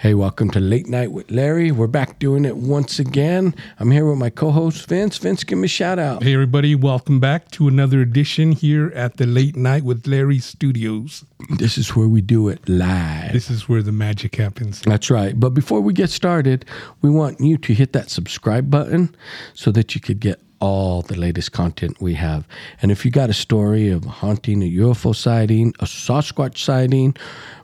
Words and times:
Hey, 0.00 0.14
welcome 0.14 0.48
to 0.52 0.60
Late 0.60 0.86
Night 0.86 1.10
with 1.10 1.28
Larry. 1.28 1.72
We're 1.72 1.88
back 1.88 2.20
doing 2.20 2.44
it 2.44 2.56
once 2.56 3.00
again. 3.00 3.52
I'm 3.80 3.90
here 3.90 4.08
with 4.08 4.16
my 4.16 4.30
co 4.30 4.52
host, 4.52 4.88
Vince. 4.88 5.18
Vince, 5.18 5.42
give 5.42 5.58
me 5.58 5.64
a 5.64 5.68
shout 5.68 5.98
out. 5.98 6.22
Hey, 6.22 6.34
everybody, 6.34 6.76
welcome 6.76 7.18
back 7.18 7.50
to 7.50 7.66
another 7.66 8.00
edition 8.00 8.52
here 8.52 8.92
at 8.94 9.16
the 9.16 9.26
Late 9.26 9.56
Night 9.56 9.82
with 9.82 10.06
Larry 10.06 10.38
Studios. 10.38 11.24
This 11.58 11.76
is 11.76 11.96
where 11.96 12.06
we 12.06 12.20
do 12.20 12.48
it 12.48 12.68
live. 12.68 13.32
This 13.32 13.50
is 13.50 13.68
where 13.68 13.82
the 13.82 13.90
magic 13.90 14.36
happens. 14.36 14.82
That's 14.82 15.10
right. 15.10 15.38
But 15.38 15.50
before 15.50 15.80
we 15.80 15.92
get 15.92 16.10
started, 16.10 16.64
we 17.02 17.10
want 17.10 17.40
you 17.40 17.58
to 17.58 17.74
hit 17.74 17.92
that 17.94 18.08
subscribe 18.08 18.70
button 18.70 19.16
so 19.54 19.72
that 19.72 19.96
you 19.96 20.00
could 20.00 20.20
get 20.20 20.40
all 20.60 21.02
the 21.02 21.18
latest 21.18 21.52
content 21.52 22.00
we 22.00 22.14
have. 22.14 22.46
And 22.82 22.90
if 22.90 23.04
you 23.04 23.10
got 23.10 23.30
a 23.30 23.34
story 23.34 23.88
of 23.90 24.04
haunting, 24.04 24.62
a 24.62 24.70
UFO 24.70 25.14
sighting, 25.14 25.74
a 25.80 25.84
Sasquatch 25.84 26.58
sighting, 26.58 27.16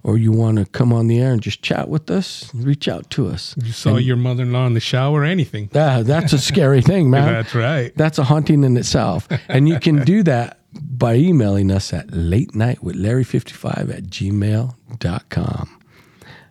or 0.02 0.16
you 0.16 0.32
want 0.32 0.58
to 0.58 0.66
come 0.66 0.92
on 0.92 1.06
the 1.06 1.20
air 1.20 1.32
and 1.32 1.42
just 1.42 1.62
chat 1.62 1.88
with 1.88 2.10
us, 2.10 2.54
reach 2.54 2.88
out 2.88 3.10
to 3.10 3.28
us. 3.28 3.54
You 3.62 3.72
saw 3.72 3.96
your 3.96 4.16
mother 4.16 4.42
in 4.42 4.52
law 4.52 4.66
in 4.66 4.74
the 4.74 4.80
shower 4.80 5.20
or 5.20 5.24
anything. 5.24 5.70
Ah, 5.74 6.02
that's 6.04 6.32
a 6.32 6.38
scary 6.38 6.82
thing, 6.82 7.10
man. 7.10 7.32
That's 7.34 7.54
right. 7.54 7.92
That's 7.96 8.18
a 8.18 8.24
haunting 8.24 8.64
in 8.64 8.76
itself. 8.76 9.28
And 9.48 9.68
you 9.68 9.80
can 9.80 10.04
do 10.04 10.22
that 10.24 10.58
by 10.72 11.14
emailing 11.16 11.70
us 11.70 11.92
at 11.92 12.12
late 12.12 12.54
night 12.54 12.82
with 12.82 12.96
Larry55 12.96 13.94
at 13.94 14.04
gmail.com. 14.04 15.80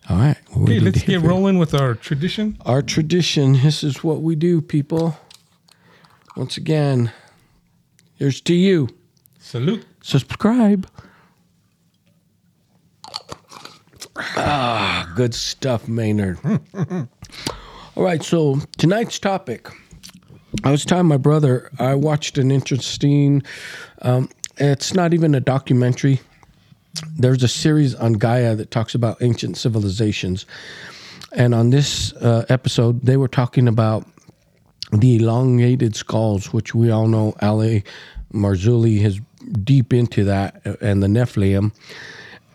All 0.10 0.18
right. 0.18 0.36
Okay, 0.58 0.80
let's 0.80 1.04
get 1.04 1.22
rolling 1.22 1.58
with 1.58 1.74
our 1.74 1.96
tradition. 1.96 2.58
Our 2.66 2.82
tradition, 2.82 3.54
this 3.54 3.84
is 3.84 4.04
what 4.04 4.22
we 4.22 4.36
do, 4.36 4.62
people. 4.62 5.18
Once 6.36 6.58
again, 6.58 7.12
here's 8.16 8.42
to 8.42 8.56
you. 8.56 8.90
Salute. 9.40 9.86
Subscribe. 10.02 10.88
Ah, 14.18 15.12
good 15.16 15.36
stuff, 15.36 15.88
Maynard. 15.88 16.40
All 17.96 18.04
right, 18.04 18.24
so 18.24 18.60
tonight's 18.78 19.20
topic. 19.20 19.70
I 20.64 20.72
was 20.72 20.86
telling 20.86 21.06
my 21.08 21.18
brother 21.18 21.70
I 21.80 21.96
watched 21.96 22.38
an 22.38 22.52
interesting. 22.52 23.44
Um, 24.02 24.30
it's 24.58 24.94
not 24.94 25.14
even 25.14 25.36
a 25.36 25.40
documentary. 25.40 26.20
There's 27.18 27.44
a 27.44 27.48
series 27.48 27.94
on 27.96 28.14
Gaia 28.14 28.56
that 28.56 28.72
talks 28.72 28.96
about 28.96 29.22
ancient 29.22 29.58
civilizations, 29.58 30.46
and 31.32 31.54
on 31.54 31.70
this 31.70 32.14
uh, 32.14 32.46
episode, 32.50 33.02
they 33.04 33.18
were 33.18 33.28
talking 33.28 33.68
about 33.68 34.08
the 34.92 35.16
elongated 35.18 35.96
skulls, 35.96 36.54
which 36.54 36.76
we 36.76 36.92
all 36.92 37.08
know 37.08 37.34
Ali 37.42 37.84
Marzulli 38.34 39.02
is 39.04 39.20
deep 39.64 39.94
into 39.94 40.24
that, 40.24 40.62
uh, 40.66 40.76
and 40.82 41.02
the 41.02 41.08
Nephilim. 41.08 41.72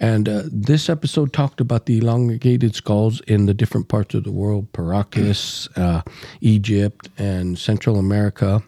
And 0.01 0.29
uh, 0.29 0.43
this 0.45 0.89
episode 0.89 1.33
talked 1.33 1.61
about 1.61 1.87
the 1.87 1.99
elongated 1.99 2.75
skulls 2.75 3.21
in 3.23 3.47
the 3.47 3.55
different 3.55 3.89
parts 3.89 4.15
of 4.15 4.25
the 4.25 4.31
world 4.31 4.73
Paracas, 4.73 5.69
uh, 5.77 6.03
Egypt, 6.41 7.09
and 7.19 7.59
Central 7.59 7.99
America. 7.99 8.62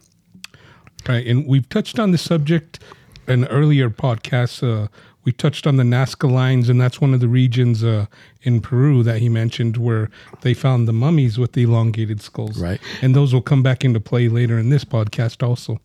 Right, 1.09 1.27
and 1.27 1.47
we've 1.47 1.69
touched 1.69 1.99
on 1.99 2.11
the 2.11 2.19
subject 2.19 2.81
in 3.29 3.47
earlier 3.47 3.91
podcasts. 3.91 4.63
Uh, 4.63 4.89
we 5.25 5.33
touched 5.33 5.67
on 5.67 5.77
the 5.77 5.83
Nazca 5.83 6.31
lines, 6.31 6.69
and 6.69 6.81
that's 6.81 7.01
one 7.01 7.13
of 7.13 7.21
the 7.21 7.29
regions 7.29 7.85
uh, 7.85 8.07
in 8.43 8.61
Peru 8.61 9.03
that 9.03 9.19
he 9.19 9.29
mentioned 9.29 9.77
where 9.77 10.11
they 10.41 10.55
found 10.55 10.89
the 10.89 10.93
mummies 10.93 11.39
with 11.39 11.53
the 11.53 11.63
elongated 11.65 12.21
skulls. 12.23 12.59
Right. 12.59 12.81
and 13.03 13.15
those 13.15 13.35
will 13.35 13.43
come 13.43 13.63
back 13.63 13.85
into 13.85 14.01
play 14.01 14.29
later 14.29 14.59
in 14.59 14.71
this 14.71 14.85
podcast 14.85 15.47
also. 15.47 15.81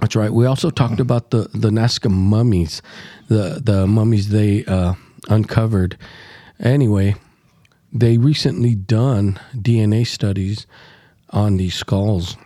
That's 0.00 0.16
right. 0.16 0.32
We 0.32 0.46
also 0.46 0.70
talked 0.70 0.98
about 0.98 1.30
the 1.30 1.48
the 1.52 1.70
Nazca 1.70 2.10
mummies, 2.10 2.80
the 3.28 3.60
the 3.62 3.86
mummies 3.86 4.30
they 4.30 4.64
uh, 4.64 4.94
uncovered. 5.28 5.98
Anyway, 6.58 7.16
they 7.92 8.16
recently 8.18 8.74
done 8.74 9.38
DNA 9.54 10.06
studies 10.06 10.66
on 11.30 11.58
these 11.58 11.74
skulls, 11.74 12.36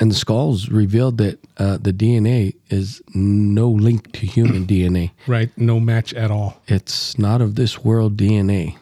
and 0.00 0.10
the 0.10 0.14
skulls 0.14 0.68
revealed 0.68 1.18
that 1.18 1.38
uh, 1.58 1.76
the 1.78 1.92
DNA 1.92 2.54
is 2.70 3.02
no 3.14 3.68
link 3.68 4.12
to 4.12 4.26
human 4.26 4.66
DNA. 4.66 5.10
Right, 5.26 5.50
no 5.56 5.80
match 5.80 6.14
at 6.14 6.30
all. 6.30 6.60
It's 6.68 7.18
not 7.18 7.40
of 7.40 7.56
this 7.56 7.84
world 7.84 8.16
DNA. 8.16 8.76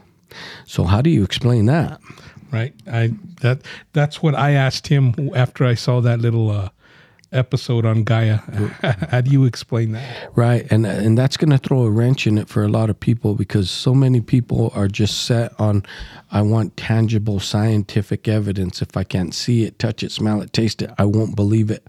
So 0.66 0.84
how 0.84 1.00
do 1.02 1.10
you 1.10 1.24
explain 1.24 1.66
that? 1.66 2.00
right 2.52 2.74
i 2.90 3.10
that 3.42 3.60
that's 3.92 4.22
what 4.22 4.34
i 4.34 4.52
asked 4.52 4.88
him 4.88 5.14
after 5.34 5.64
i 5.64 5.74
saw 5.74 6.00
that 6.00 6.18
little 6.20 6.50
uh 6.50 6.68
episode 7.32 7.84
on 7.84 8.02
gaia 8.04 8.36
how 9.10 9.20
do 9.20 9.30
you 9.30 9.44
explain 9.44 9.92
that 9.92 10.30
Right, 10.34 10.70
and 10.70 10.86
and 10.86 11.18
that's 11.18 11.36
going 11.36 11.50
to 11.50 11.58
throw 11.58 11.82
a 11.82 11.90
wrench 11.90 12.26
in 12.26 12.38
it 12.38 12.48
for 12.48 12.62
a 12.62 12.68
lot 12.68 12.90
of 12.90 12.98
people 12.98 13.34
because 13.34 13.70
so 13.70 13.94
many 13.94 14.20
people 14.20 14.72
are 14.74 14.88
just 14.88 15.24
set 15.24 15.52
on, 15.60 15.82
I 16.30 16.42
want 16.42 16.76
tangible 16.76 17.40
scientific 17.40 18.28
evidence. 18.28 18.80
If 18.80 18.96
I 18.96 19.04
can't 19.04 19.34
see 19.34 19.64
it, 19.64 19.78
touch 19.78 20.02
it, 20.02 20.12
smell 20.12 20.40
it, 20.40 20.52
taste 20.52 20.82
it, 20.82 20.90
I 20.98 21.04
won't 21.04 21.36
believe 21.36 21.70
it. 21.70 21.86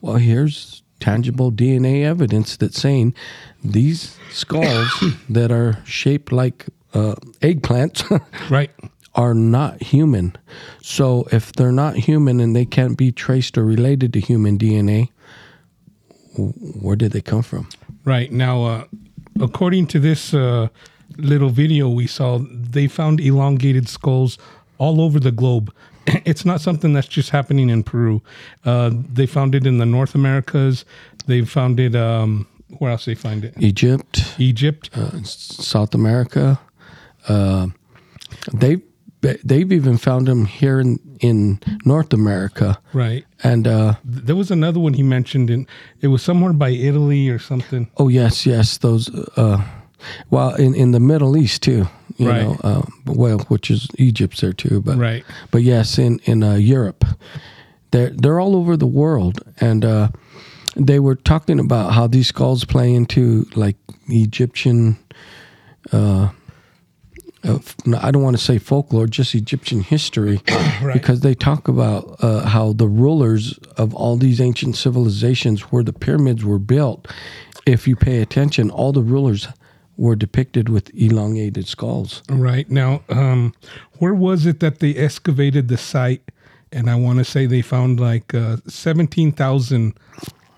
Well, 0.00 0.16
here's 0.16 0.82
tangible 1.00 1.52
DNA 1.52 2.04
evidence 2.04 2.56
that's 2.56 2.80
saying 2.80 3.14
these 3.62 4.16
skulls 4.30 5.04
that 5.28 5.52
are 5.52 5.78
shaped 5.84 6.32
like 6.32 6.66
uh, 6.94 7.14
eggplants 7.40 8.02
right 8.50 8.70
are 9.14 9.34
not 9.34 9.82
human. 9.82 10.34
So 10.82 11.26
if 11.30 11.52
they're 11.52 11.72
not 11.72 11.96
human 11.96 12.40
and 12.40 12.54
they 12.54 12.64
can't 12.64 12.96
be 12.98 13.12
traced 13.12 13.56
or 13.56 13.64
related 13.64 14.12
to 14.14 14.20
human 14.20 14.58
DNA, 14.58 15.10
where 16.36 16.96
did 16.96 17.12
they 17.12 17.20
come 17.20 17.42
from? 17.42 17.68
right. 18.04 18.30
Now 18.32 18.64
uh 18.64 18.84
according 19.40 19.86
to 19.88 19.98
this 20.00 20.34
uh 20.34 20.68
little 21.16 21.48
video 21.50 21.88
we 21.88 22.06
saw 22.06 22.38
they 22.50 22.86
found 22.88 23.20
elongated 23.20 23.88
skulls 23.88 24.36
all 24.78 25.00
over 25.00 25.20
the 25.20 25.32
globe. 25.32 25.72
It's 26.24 26.44
not 26.44 26.60
something 26.60 26.92
that's 26.92 27.08
just 27.08 27.30
happening 27.30 27.70
in 27.70 27.82
peru. 27.82 28.20
Uh 28.64 28.90
they 29.12 29.26
found 29.26 29.54
it 29.54 29.66
in 29.66 29.78
the 29.78 29.86
north 29.86 30.14
americas. 30.14 30.84
They 31.26 31.44
found 31.44 31.78
it 31.80 31.94
um 31.94 32.46
where 32.78 32.90
else 32.90 33.04
they 33.04 33.14
find 33.14 33.44
it? 33.44 33.54
Egypt, 33.58 34.34
egypt. 34.38 34.90
Uh, 34.96 35.22
South 35.22 35.94
America. 35.94 36.58
Uh, 37.28 37.68
they 38.52 38.82
they've 39.44 39.72
even 39.72 39.96
found 39.98 40.26
them 40.26 40.44
here 40.46 40.80
in 40.80 40.98
in 41.20 41.58
North 41.84 42.12
America, 42.12 42.78
right 42.92 43.24
and 43.42 43.66
uh, 43.66 43.94
There 44.04 44.36
was 44.36 44.50
another 44.50 44.80
one 44.80 44.94
he 44.94 45.02
mentioned, 45.02 45.50
and 45.50 45.66
it 46.00 46.08
was 46.08 46.22
somewhere 46.22 46.52
by 46.52 46.70
Italy 46.70 47.28
or 47.30 47.38
something. 47.38 47.86
oh 47.96 48.08
yes, 48.10 48.44
yes, 48.46 48.78
those. 48.78 49.10
Uh, 49.36 49.58
well, 50.30 50.54
in 50.58 50.74
in 50.74 50.92
the 50.92 51.00
Middle 51.00 51.36
East 51.36 51.62
too, 51.62 51.86
you 52.18 52.28
Right. 52.28 52.42
know, 52.42 52.56
uh, 52.64 52.82
well, 53.06 53.38
which 53.48 53.70
is 53.70 53.88
Egypt's 53.98 54.40
there 54.40 54.52
too, 54.54 54.80
but 54.80 54.96
Right. 54.98 55.24
but 55.50 55.62
yes, 55.62 55.98
in 55.98 56.20
in 56.24 56.42
uh, 56.42 56.54
Europe, 56.56 57.04
they're 57.90 58.10
they're 58.22 58.40
all 58.40 58.54
over 58.54 58.76
the 58.76 58.86
world, 58.90 59.38
and 59.60 59.84
uh, 59.84 60.08
they 60.86 60.98
were 61.00 61.16
talking 61.16 61.60
about 61.60 61.92
how 61.94 62.08
these 62.08 62.26
skulls 62.28 62.64
play 62.64 62.92
into 62.94 63.46
like 63.56 63.76
Egyptian. 64.08 64.96
Uh, 67.44 67.58
I 68.00 68.10
don't 68.10 68.22
want 68.22 68.36
to 68.36 68.42
say 68.42 68.58
folklore, 68.58 69.06
just 69.06 69.34
Egyptian 69.34 69.80
history, 69.80 70.40
because 70.92 71.20
they 71.20 71.34
talk 71.34 71.68
about 71.68 72.16
uh, 72.20 72.46
how 72.46 72.72
the 72.72 72.88
rulers 72.88 73.58
of 73.76 73.94
all 73.94 74.16
these 74.16 74.40
ancient 74.40 74.76
civilizations, 74.76 75.72
where 75.72 75.82
the 75.82 75.92
pyramids 75.92 76.44
were 76.44 76.58
built, 76.58 77.06
if 77.66 77.86
you 77.86 77.96
pay 77.96 78.20
attention, 78.20 78.70
all 78.70 78.92
the 78.92 79.02
rulers 79.02 79.48
were 79.96 80.16
depicted 80.16 80.68
with 80.68 80.90
elongated 80.94 81.68
skulls. 81.68 82.22
Right 82.28 82.68
now, 82.70 83.02
um, 83.08 83.54
where 83.98 84.14
was 84.14 84.46
it 84.46 84.60
that 84.60 84.80
they 84.80 84.94
excavated 84.94 85.68
the 85.68 85.76
site? 85.76 86.22
And 86.72 86.90
I 86.90 86.96
want 86.96 87.20
to 87.20 87.24
say 87.24 87.46
they 87.46 87.62
found 87.62 88.00
like 88.00 88.34
uh, 88.34 88.56
seventeen 88.66 89.30
thousand 89.30 89.94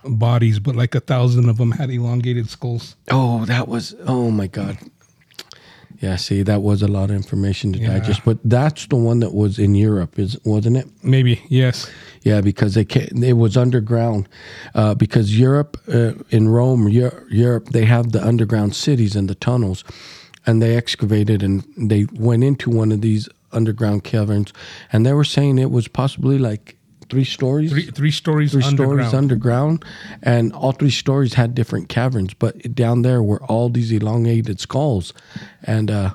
bodies, 0.05 0.59
but 0.59 0.75
like 0.75 0.95
a 0.95 1.01
thousand 1.01 1.49
of 1.49 1.59
them 1.59 1.73
had 1.73 1.91
elongated 1.91 2.49
skulls. 2.49 2.97
Oh, 3.11 3.45
that 3.45 3.69
was 3.69 3.95
oh 4.07 4.31
my 4.31 4.47
god. 4.47 4.79
Yeah, 6.01 6.17
see, 6.17 6.43
that 6.43 6.63
was 6.63 6.83
a 6.83 6.89
lot 6.89 7.11
of 7.11 7.17
information 7.17 7.73
to 7.73 7.79
Yeah. 7.79 7.99
digest, 7.99 8.21
but 8.25 8.39
that's 8.45 8.87
the 8.87 8.97
one 8.97 9.21
that 9.21 9.33
was 9.33 9.59
in 9.59 9.75
Europe, 9.75 10.19
is 10.19 10.37
wasn't 10.45 10.77
it? 10.77 10.87
Maybe 11.03 11.41
yes. 11.49 11.89
Yeah, 12.23 12.41
because 12.43 12.75
they 12.75 12.85
can 12.85 13.23
it 13.25 13.37
was 13.37 13.57
underground. 13.57 14.29
Uh, 14.75 14.95
because 14.95 15.39
Europe, 15.39 15.79
uh, 15.89 16.13
in 16.31 16.49
Rome, 16.49 16.89
Europe, 16.89 17.69
they 17.71 17.85
have 17.85 18.13
the 18.13 18.23
underground 18.27 18.75
cities 18.75 19.17
and 19.17 19.29
the 19.29 19.35
tunnels, 19.37 19.85
and 20.47 20.61
they 20.61 20.77
excavated 20.77 21.43
and 21.43 21.65
they 21.77 22.07
went 22.13 22.45
into 22.45 22.71
one 22.71 22.93
of 22.93 23.01
these 23.01 23.29
underground 23.53 24.05
caverns, 24.05 24.53
and 24.93 25.07
they 25.07 25.13
were 25.13 25.25
saying 25.25 25.59
it 25.59 25.71
was 25.71 25.89
possibly 25.89 26.39
like 26.39 26.77
three 27.09 27.25
stories, 27.25 27.71
Three 27.71 27.87
three 27.91 28.11
stories 28.11 28.53
three 28.53 28.63
underground. 28.65 29.09
stories 29.09 29.15
underground, 29.15 29.85
and 30.23 30.53
all 30.53 30.73
three 30.73 30.91
stories 30.91 31.35
had 31.35 31.55
different 31.55 31.89
caverns. 31.89 32.35
But 32.35 32.75
down 32.75 33.03
there 33.03 33.23
were 33.23 33.43
all 33.45 33.69
these 33.69 33.93
elongated 33.93 34.61
skulls, 34.61 35.13
and 35.65 35.91
uh, 35.91 36.15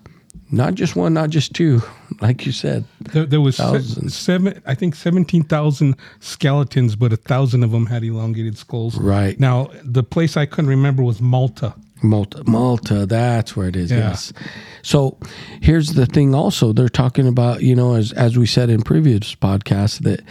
not 0.52 0.76
just 0.76 0.96
one, 0.96 1.14
not 1.14 1.30
just 1.30 1.54
two, 1.54 1.82
like 2.22 2.46
you 2.46 2.52
said. 2.52 2.84
There, 3.00 3.26
there 3.26 3.42
was 3.42 3.58
Thousands. 3.58 4.14
seven, 4.16 4.62
I 4.66 4.76
think 4.76 4.96
seventeen 4.96 5.44
thousand 5.44 5.96
skeletons, 6.20 6.96
but 6.96 7.14
a 7.14 7.18
thousand 7.18 7.64
of 7.64 7.72
them 7.72 7.86
had 7.86 8.04
elongated 8.04 8.58
skulls. 8.58 8.98
Right. 8.98 9.40
now, 9.40 9.70
the 9.84 10.04
place 10.04 10.36
I 10.38 10.46
couldn't 10.46 10.70
remember 10.70 11.04
was 11.04 11.22
Malta. 11.22 11.74
Malta, 12.04 12.44
Malta, 12.48 13.06
that's 13.06 13.56
where 13.56 13.68
it 13.68 13.76
is. 13.76 13.92
Yeah. 13.92 14.10
Yes. 14.10 14.34
So 14.82 15.18
here's 15.62 15.94
the 15.94 16.06
thing. 16.06 16.34
Also, 16.34 16.74
they're 16.74 16.90
talking 16.90 17.28
about 17.28 17.62
you 17.62 17.76
know 17.76 17.96
as 17.96 18.12
as 18.14 18.38
we 18.38 18.46
said 18.48 18.70
in 18.70 18.82
previous 18.82 19.36
podcasts 19.36 20.00
that 20.04 20.22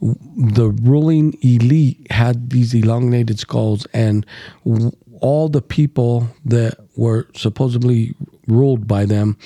w- 0.00 0.18
the 0.52 0.70
ruling 0.82 1.34
elite 1.42 2.10
had 2.10 2.50
these 2.50 2.74
elongated 2.74 3.38
skulls, 3.38 3.86
and 3.92 4.26
w- 4.64 4.90
all 5.20 5.48
the 5.48 5.62
people 5.62 6.28
that 6.44 6.78
were 6.96 7.28
supposedly 7.34 8.14
ruled 8.48 8.88
by 8.88 9.04
them, 9.04 9.36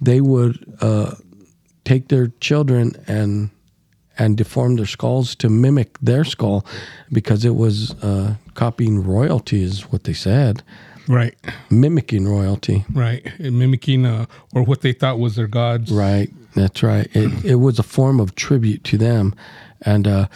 they 0.00 0.20
would 0.20 0.58
uh, 0.80 1.14
take 1.84 2.08
their 2.08 2.28
children 2.40 2.92
and 3.06 3.50
and 4.18 4.36
deform 4.36 4.76
their 4.76 4.86
skulls 4.86 5.34
to 5.36 5.48
mimic 5.48 5.98
their 6.00 6.24
skull 6.24 6.66
because 7.10 7.42
it 7.46 7.54
was 7.54 7.92
uh, 8.02 8.34
copying 8.54 9.02
royalty, 9.02 9.62
is 9.62 9.90
what 9.90 10.04
they 10.04 10.12
said 10.12 10.62
Right. 11.10 11.34
mimicking 11.70 12.28
royalty. 12.28 12.84
Right. 12.92 13.26
And 13.38 13.58
mimicking 13.58 14.06
uh, 14.06 14.26
or 14.54 14.62
what 14.62 14.80
they 14.82 14.92
thought 14.92 15.18
was 15.18 15.34
their 15.36 15.48
gods. 15.48 15.90
Right. 15.90 16.30
That's 16.54 16.82
right. 16.82 17.08
It 17.14 17.44
it 17.44 17.54
was 17.56 17.78
a 17.78 17.82
form 17.82 18.20
of 18.20 18.34
tribute 18.34 18.82
to 18.84 18.98
them, 18.98 19.34
and 19.82 20.06
uh, 20.08 20.26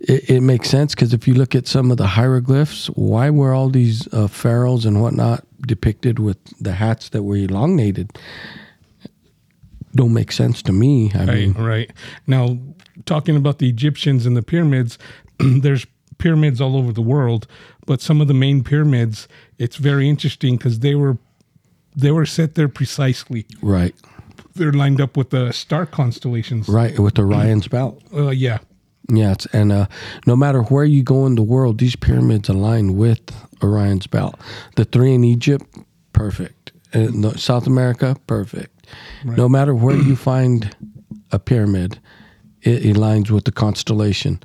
it, 0.00 0.28
it 0.28 0.40
makes 0.42 0.68
sense 0.68 0.94
because 0.94 1.14
if 1.14 1.26
you 1.26 1.32
look 1.34 1.54
at 1.54 1.66
some 1.66 1.90
of 1.90 1.96
the 1.96 2.06
hieroglyphs, 2.06 2.86
why 2.88 3.30
were 3.30 3.54
all 3.54 3.70
these 3.70 4.06
uh, 4.12 4.26
pharaohs 4.28 4.84
and 4.84 5.00
whatnot 5.00 5.44
depicted 5.66 6.18
with 6.18 6.36
the 6.62 6.72
hats 6.72 7.08
that 7.10 7.22
were 7.22 7.36
elongated? 7.36 8.10
Don't 9.94 10.12
make 10.12 10.32
sense 10.32 10.62
to 10.62 10.72
me. 10.72 11.10
I 11.14 11.24
mean, 11.26 11.52
Right, 11.52 11.64
right. 11.64 11.90
Now, 12.26 12.58
talking 13.06 13.36
about 13.36 13.58
the 13.58 13.68
Egyptians 13.68 14.26
and 14.26 14.36
the 14.36 14.42
pyramids, 14.42 14.98
there's 15.38 15.86
pyramids 16.22 16.60
all 16.60 16.74
over 16.76 16.92
the 16.92 17.02
world, 17.14 17.46
but 17.86 18.00
some 18.00 18.20
of 18.22 18.28
the 18.28 18.34
main 18.46 18.62
pyramids, 18.64 19.28
it's 19.58 19.76
very 19.76 20.08
interesting 20.08 20.56
because 20.56 20.78
they 20.78 20.94
were 20.94 21.16
they 21.96 22.10
were 22.10 22.26
set 22.26 22.54
there 22.54 22.68
precisely. 22.68 23.44
right, 23.60 23.94
They're 24.54 24.72
lined 24.72 25.00
up 25.00 25.16
with 25.16 25.28
the 25.30 25.52
star 25.52 25.84
constellations. 25.86 26.68
right, 26.68 26.98
with 26.98 27.18
Orion's 27.18 27.68
belt. 27.68 27.94
Uh, 28.14 28.30
yeah, 28.30 28.58
Yeah, 29.12 29.32
it's, 29.32 29.46
and 29.52 29.72
uh, 29.72 29.86
no 30.26 30.36
matter 30.36 30.62
where 30.72 30.86
you 30.86 31.02
go 31.02 31.26
in 31.26 31.34
the 31.34 31.42
world, 31.54 31.78
these 31.78 31.96
pyramids 31.96 32.48
align 32.48 32.96
with 32.96 33.20
Orion's 33.62 34.06
belt. 34.06 34.34
The 34.76 34.84
three 34.84 35.14
in 35.14 35.24
Egypt, 35.24 35.66
perfect. 36.12 36.72
In 36.94 37.22
South 37.36 37.66
America, 37.66 38.16
perfect. 38.26 38.86
No 39.24 39.48
matter 39.48 39.74
where 39.74 39.96
you 39.96 40.14
find 40.16 40.74
a 41.30 41.38
pyramid, 41.38 41.98
it 42.62 42.82
aligns 42.96 43.30
with 43.30 43.44
the 43.44 43.52
constellation, 43.52 44.40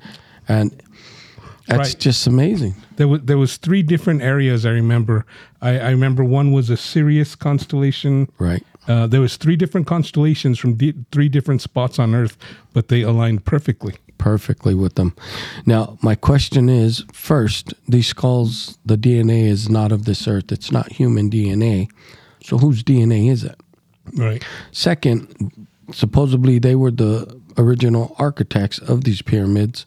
and 0.48 0.70
that's 1.68 1.90
Right. 1.90 1.98
just 2.00 2.26
amazing. 2.26 2.74
there 2.96 3.06
was 3.08 3.20
there 3.22 3.38
was 3.38 3.56
three 3.58 3.82
different 3.82 4.22
areas. 4.22 4.64
I 4.66 4.70
remember. 4.70 5.24
I, 5.62 5.78
I 5.78 5.90
remember 5.90 6.24
one 6.24 6.52
was 6.52 6.70
a 6.70 6.76
Sirius 6.76 7.34
constellation. 7.36 8.28
Right. 8.38 8.64
Uh, 8.88 9.06
there 9.06 9.20
was 9.20 9.36
three 9.36 9.56
different 9.56 9.86
constellations 9.86 10.58
from 10.58 10.76
three 11.12 11.28
different 11.28 11.60
spots 11.62 11.98
on 11.98 12.14
Earth, 12.14 12.36
but 12.72 12.88
they 12.88 13.02
aligned 13.02 13.44
perfectly. 13.44 13.94
perfectly 14.16 14.74
with 14.74 14.94
them. 14.94 15.12
Now, 15.66 15.98
my 16.02 16.14
question 16.16 16.68
is 16.70 17.04
first, 17.12 17.74
these 17.86 18.06
skulls, 18.08 18.78
the 18.86 18.96
DNA 18.96 19.44
is 19.44 19.68
not 19.68 19.92
of 19.92 20.06
this 20.06 20.26
earth, 20.26 20.50
it's 20.50 20.72
not 20.72 20.90
human 20.92 21.28
DNA. 21.30 21.88
So, 22.42 22.56
whose 22.58 22.82
DNA 22.82 23.30
is 23.30 23.44
it? 23.44 23.56
Right. 24.16 24.42
Second, 24.72 25.52
supposedly 25.92 26.58
they 26.58 26.74
were 26.74 26.90
the 26.90 27.38
original 27.58 28.16
architects 28.18 28.78
of 28.78 29.04
these 29.04 29.20
pyramids. 29.22 29.84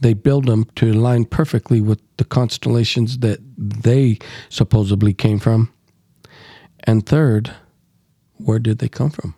They 0.00 0.14
build 0.14 0.46
them 0.46 0.66
to 0.76 0.90
align 0.90 1.24
perfectly 1.24 1.80
with 1.80 2.00
the 2.18 2.24
constellations 2.24 3.18
that 3.18 3.38
they 3.56 4.18
supposedly 4.48 5.14
came 5.14 5.38
from. 5.38 5.72
And 6.84 7.04
third, 7.06 7.52
where 8.36 8.58
did 8.58 8.78
they 8.78 8.88
come 8.88 9.10
from? 9.10 9.34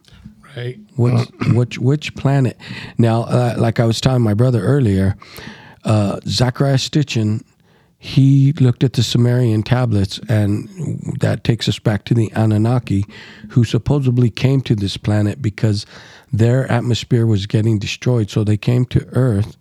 Right. 0.56 0.78
Which 0.96 1.28
which 1.52 1.78
which 1.78 2.14
planet? 2.16 2.56
Now, 2.96 3.22
uh, 3.22 3.55
like 3.58 3.81
I 3.81 3.84
was 3.84 4.00
telling 4.00 4.22
my 4.22 4.34
brother 4.34 4.62
earlier, 4.62 5.16
uh, 5.84 6.16
Zecharia 6.25 6.78
Stitchin, 6.78 7.44
he 7.99 8.52
looked 8.55 8.84
at 8.84 8.94
the 8.94 9.02
Sumerian 9.02 9.62
tablets, 9.62 10.20
and 10.28 10.69
that 11.20 11.44
takes 11.44 11.69
us 11.69 11.78
back 11.78 12.05
to 12.05 12.14
the 12.14 12.32
Anunnaki, 12.34 13.05
who 13.50 13.64
supposedly 13.64 14.31
came 14.31 14.60
to 14.62 14.75
this 14.75 14.96
planet 14.96 15.43
because 15.43 15.84
their 16.32 16.70
atmosphere 16.70 17.26
was 17.26 17.46
getting 17.46 17.78
destroyed. 17.78 18.31
So 18.31 18.44
they 18.44 18.56
came 18.56 18.84
to 18.87 19.06
Earth, 19.12 19.56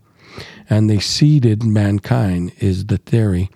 and 0.70 0.90
they 0.90 1.00
seeded 1.00 1.64
mankind. 1.64 2.52
Is 2.60 2.86
the 2.86 2.98
theory? 2.98 3.50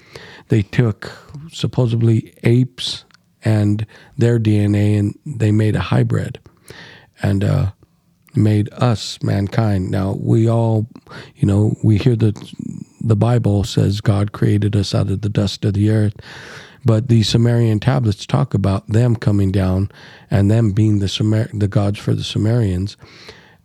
They 0.49 0.61
took 0.61 1.11
supposedly 1.51 2.33
apes 2.43 3.05
and 3.43 3.85
their 4.17 4.39
DNA, 4.39 4.99
and 4.99 5.17
they 5.25 5.51
made 5.51 5.75
a 5.75 5.79
hybrid 5.79 6.39
and 7.21 7.43
uh, 7.43 7.71
made 8.35 8.69
us 8.73 9.21
mankind. 9.21 9.89
Now 9.91 10.17
we 10.19 10.49
all, 10.49 10.87
you 11.35 11.47
know, 11.47 11.75
we 11.83 11.97
hear 11.97 12.15
that 12.17 12.53
the 12.99 13.15
Bible 13.15 13.63
says 13.63 14.01
God 14.01 14.31
created 14.31 14.75
us 14.75 14.93
out 14.93 15.09
of 15.09 15.21
the 15.21 15.29
dust 15.29 15.65
of 15.65 15.73
the 15.73 15.89
earth, 15.89 16.15
but 16.85 17.07
the 17.07 17.23
Sumerian 17.23 17.79
tablets 17.79 18.25
talk 18.25 18.53
about 18.53 18.87
them 18.87 19.15
coming 19.15 19.51
down 19.51 19.91
and 20.29 20.49
them 20.49 20.71
being 20.71 20.99
the 20.99 21.07
Sumer- 21.07 21.49
the 21.53 21.67
gods 21.67 21.99
for 21.99 22.13
the 22.13 22.23
Sumerians. 22.23 22.97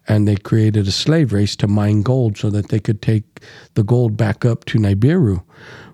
And 0.09 0.27
they 0.27 0.37
created 0.37 0.87
a 0.87 0.93
slave 0.93 1.33
race 1.33 1.57
to 1.57 1.67
mine 1.67 2.03
gold 2.03 2.39
so 2.39 2.51
that 2.51 2.69
they 2.69 2.79
could 2.79 3.03
take 3.03 3.41
the 3.75 3.83
gold 3.83 4.17
back 4.17 4.45
up 4.45 4.65
to 4.67 4.79
Nibiru, 4.79 5.43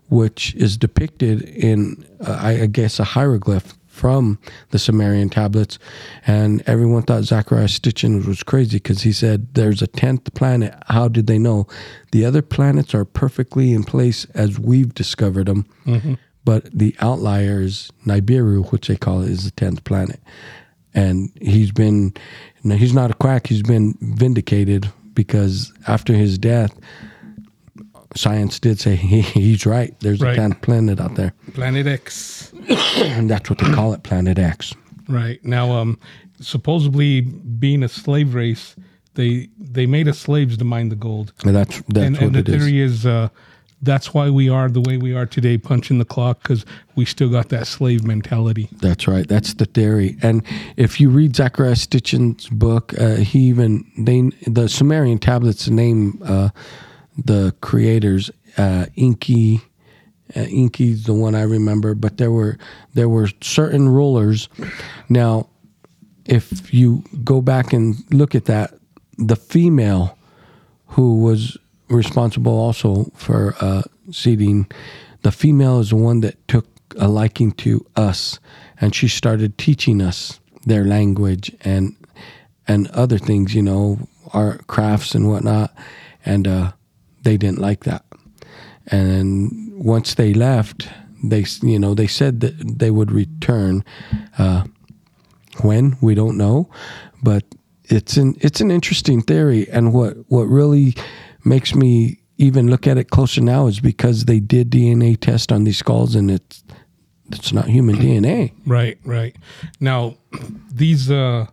which 0.08 0.54
is 0.54 0.76
depicted 0.76 1.42
in, 1.42 2.04
uh, 2.20 2.38
I 2.40 2.62
I 2.62 2.66
guess, 2.66 3.00
a 3.00 3.04
hieroglyph 3.04 3.74
from 3.86 4.38
the 4.70 4.78
Sumerian 4.78 5.28
tablets. 5.28 5.78
And 6.26 6.62
everyone 6.66 7.02
thought 7.02 7.22
Zecharia 7.24 7.68
Stitchin 7.68 8.26
was 8.26 8.42
crazy 8.42 8.76
because 8.78 9.02
he 9.02 9.12
said, 9.12 9.54
There's 9.54 9.82
a 9.82 9.86
10th 9.86 10.34
planet. 10.34 10.74
How 10.88 11.08
did 11.08 11.26
they 11.26 11.38
know? 11.38 11.66
The 12.10 12.24
other 12.24 12.42
planets 12.42 12.94
are 12.94 13.04
perfectly 13.04 13.72
in 13.72 13.84
place 13.84 14.26
as 14.34 14.58
we've 14.58 14.94
discovered 14.94 15.46
them. 15.46 15.66
But 16.44 16.76
the 16.76 16.96
outlier 17.00 17.60
is 17.60 17.90
Nibiru, 18.04 18.72
which 18.72 18.88
they 18.88 18.96
call 18.96 19.22
it, 19.22 19.30
is 19.30 19.44
the 19.44 19.52
10th 19.52 19.84
planet. 19.84 20.20
And 20.94 21.30
he's 21.40 21.70
been, 21.70 22.14
no, 22.64 22.76
he's 22.76 22.94
not 22.94 23.10
a 23.10 23.14
quack, 23.14 23.46
he's 23.46 23.62
been 23.62 23.94
vindicated 24.00 24.90
because 25.14 25.72
after 25.88 26.12
his 26.14 26.38
death, 26.38 26.78
science 28.14 28.58
did 28.58 28.78
say 28.80 28.94
he, 28.96 29.20
he's 29.22 29.66
right. 29.66 29.98
There's 30.00 30.20
Right. 30.20 30.36
a 30.36 30.40
10th 30.40 30.60
planet 30.62 31.00
out 31.00 31.14
there. 31.14 31.32
Planet 31.54 31.86
X. 31.86 32.52
And 32.96 33.28
that's 33.30 33.48
what 33.50 33.58
they 33.58 33.72
call 33.72 33.92
it, 33.92 34.02
Planet 34.02 34.38
X. 34.38 34.74
Right. 35.08 35.44
Now, 35.44 35.72
um, 35.72 35.98
supposedly 36.40 37.20
being 37.22 37.82
a 37.82 37.88
slave 37.88 38.34
race, 38.34 38.76
they 39.14 39.48
they 39.58 39.84
made 39.86 40.08
us 40.08 40.18
slaves 40.18 40.56
to 40.58 40.64
mine 40.64 40.88
the 40.88 40.96
gold. 40.96 41.32
And 41.44 41.54
that's 41.54 41.82
that's 41.88 42.06
and, 42.06 42.16
what 42.16 42.22
and 42.24 42.34
the 42.34 42.38
it 42.40 42.48
is. 42.48 42.54
theory 42.62 42.80
is 42.80 43.04
uh, 43.06 43.28
that's 43.82 44.14
why 44.14 44.30
we 44.30 44.48
are 44.48 44.68
the 44.68 44.80
way 44.80 44.96
we 44.96 45.14
are 45.14 45.26
today, 45.26 45.58
punching 45.58 45.98
the 45.98 46.04
clock, 46.04 46.42
because 46.42 46.64
we 46.94 47.04
still 47.04 47.28
got 47.28 47.48
that 47.48 47.66
slave 47.66 48.04
mentality. 48.04 48.68
That's 48.72 49.08
right. 49.08 49.26
That's 49.26 49.54
the 49.54 49.64
theory. 49.64 50.16
And 50.22 50.44
if 50.76 51.00
you 51.00 51.10
read 51.10 51.32
Zecharia 51.32 51.76
Stitchin's 51.76 52.48
book, 52.48 52.98
uh, 52.98 53.16
he 53.16 53.40
even 53.40 53.84
they 53.98 54.22
the 54.46 54.68
Sumerian 54.68 55.18
tablets 55.18 55.68
name 55.68 56.22
uh, 56.24 56.50
the 57.16 57.54
creators 57.60 58.30
uh, 58.56 58.86
Enki. 58.96 59.60
Uh, 60.34 60.46
Enki's 60.48 61.04
the 61.04 61.12
one 61.12 61.34
I 61.34 61.42
remember, 61.42 61.94
but 61.94 62.16
there 62.16 62.30
were 62.30 62.56
there 62.94 63.08
were 63.08 63.28
certain 63.42 63.88
rulers. 63.88 64.48
Now, 65.08 65.48
if 66.24 66.72
you 66.72 67.04
go 67.24 67.42
back 67.42 67.72
and 67.72 67.96
look 68.12 68.34
at 68.34 68.46
that, 68.46 68.72
the 69.18 69.36
female 69.36 70.16
who 70.86 71.22
was 71.22 71.58
responsible 71.92 72.52
also 72.52 73.10
for 73.14 73.54
uh, 73.60 73.82
seeding, 74.10 74.70
the 75.22 75.32
female 75.32 75.80
is 75.80 75.90
the 75.90 75.96
one 75.96 76.20
that 76.20 76.36
took 76.48 76.66
a 76.98 77.08
liking 77.08 77.52
to 77.52 77.84
us, 77.96 78.38
and 78.80 78.94
she 78.94 79.08
started 79.08 79.56
teaching 79.58 80.00
us 80.00 80.40
their 80.66 80.84
language 80.84 81.54
and 81.62 81.96
and 82.68 82.88
other 82.90 83.18
things, 83.18 83.54
you 83.54 83.62
know, 83.62 83.98
our 84.32 84.58
crafts 84.68 85.14
and 85.14 85.28
whatnot, 85.28 85.74
and 86.24 86.46
uh, 86.46 86.72
they 87.22 87.36
didn't 87.36 87.58
like 87.58 87.84
that. 87.84 88.04
And 88.86 89.72
once 89.74 90.14
they 90.14 90.32
left, 90.34 90.88
they 91.22 91.44
you 91.62 91.78
know 91.78 91.94
they 91.94 92.06
said 92.06 92.40
that 92.40 92.78
they 92.78 92.90
would 92.90 93.12
return. 93.12 93.84
Uh, 94.38 94.64
when 95.60 95.96
we 96.00 96.14
don't 96.14 96.36
know, 96.36 96.68
but 97.22 97.44
it's 97.84 98.16
an 98.16 98.34
it's 98.40 98.60
an 98.60 98.70
interesting 98.70 99.22
theory. 99.22 99.68
And 99.70 99.92
what 99.92 100.16
what 100.28 100.44
really 100.44 100.94
makes 101.44 101.74
me 101.74 102.18
even 102.38 102.68
look 102.70 102.86
at 102.86 102.98
it 102.98 103.10
closer 103.10 103.40
now 103.40 103.66
is 103.66 103.80
because 103.80 104.24
they 104.24 104.40
did 104.40 104.70
DNA 104.70 105.18
test 105.18 105.52
on 105.52 105.64
these 105.64 105.78
skulls, 105.78 106.14
and 106.14 106.30
it's 106.30 106.64
it's 107.30 107.52
not 107.52 107.66
human 107.66 107.96
DNA. 108.04 108.52
Right, 108.66 108.98
right. 109.04 109.36
Now, 109.80 110.16
these 110.70 111.10
uh, 111.10 111.46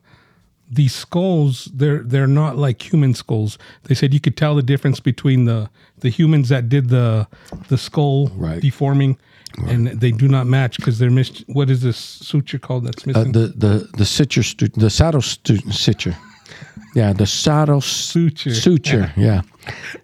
these 0.71 0.93
skulls 0.95 1.65
they're 1.73 2.03
they're 2.03 2.27
not 2.27 2.57
like 2.57 2.81
human 2.81 3.13
skulls. 3.13 3.57
They 3.83 3.95
said 3.95 4.13
you 4.13 4.19
could 4.19 4.37
tell 4.37 4.55
the 4.55 4.63
difference 4.63 4.99
between 4.99 5.45
the 5.45 5.69
the 5.99 6.09
humans 6.09 6.49
that 6.49 6.69
did 6.69 6.89
the 6.89 7.27
the 7.67 7.77
skull 7.77 8.29
Right. 8.35 8.61
deforming, 8.61 9.17
and 9.67 9.87
they 9.87 10.11
do 10.11 10.27
not 10.27 10.47
match 10.47 10.77
because 10.77 10.97
they're 10.99 11.11
missed. 11.11 11.43
What 11.47 11.69
is 11.69 11.81
this 11.81 11.97
suture 11.97 12.59
called 12.59 12.85
that's 12.85 13.03
Uh, 13.03 13.07
missing? 13.07 13.31
the 13.33 13.47
the 13.55 13.89
the 13.97 14.05
suture 14.05 14.43
stu- 14.43 14.69
the 14.69 14.89
saddle 14.89 15.21
stu- 15.21 15.57
suture. 15.71 16.15
Yeah, 16.95 17.13
the 17.13 17.25
saddle 17.25 17.81
Suture. 17.81 18.53
Suture. 18.53 19.13
Yeah. 19.17 19.41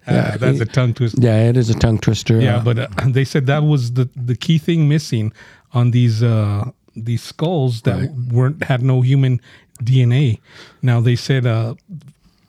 Ah, 0.06 0.36
that's 0.38 0.60
a 0.60 0.66
tongue 0.66 0.94
twister. 0.94 1.20
Yeah, 1.20 1.48
it 1.48 1.56
is 1.56 1.68
a 1.70 1.74
tongue 1.74 1.98
twister. 1.98 2.40
Yeah, 2.40 2.56
Uh, 2.58 2.64
but 2.64 2.78
uh, 2.78 2.86
they 3.08 3.24
said 3.24 3.46
that 3.46 3.64
was 3.64 3.92
the 3.94 4.08
the 4.14 4.36
key 4.36 4.58
thing 4.58 4.88
missing 4.88 5.32
on 5.72 5.90
these 5.90 6.22
uh 6.22 6.70
these 6.94 7.22
skulls 7.22 7.82
that 7.82 7.96
Right. 7.98 8.10
weren't 8.32 8.62
had 8.64 8.82
no 8.82 9.00
human 9.02 9.40
DNA. 9.82 10.38
Now 10.82 11.00
they 11.00 11.16
said 11.16 11.46
uh 11.46 11.74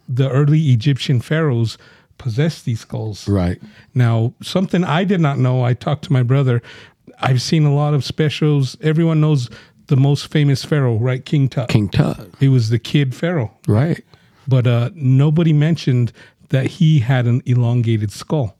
the 0.07 0.29
early 0.29 0.59
Egyptian 0.71 1.19
pharaohs 1.19 1.77
possessed 2.17 2.65
these 2.65 2.79
skulls. 2.81 3.27
right. 3.27 3.59
Now, 3.93 4.33
something 4.41 4.83
I 4.83 5.03
did 5.03 5.19
not 5.21 5.37
know, 5.37 5.63
I 5.63 5.73
talked 5.73 6.03
to 6.05 6.13
my 6.13 6.23
brother. 6.23 6.61
I've 7.19 7.41
seen 7.41 7.65
a 7.65 7.73
lot 7.73 7.93
of 7.93 8.03
specials. 8.03 8.77
Everyone 8.81 9.19
knows 9.21 9.49
the 9.87 9.97
most 9.97 10.27
famous 10.31 10.63
pharaoh, 10.65 10.97
right? 10.97 11.23
King 11.25 11.49
Tut. 11.49 11.67
King 11.69 11.89
Tut. 11.89 12.17
He 12.39 12.47
was 12.47 12.69
the 12.69 12.79
kid 12.79 13.13
pharaoh. 13.15 13.51
Right. 13.67 14.03
But 14.47 14.67
uh, 14.67 14.89
nobody 14.95 15.53
mentioned 15.53 16.11
that 16.49 16.67
he 16.67 16.99
had 16.99 17.25
an 17.25 17.41
elongated 17.45 18.11
skull. 18.11 18.55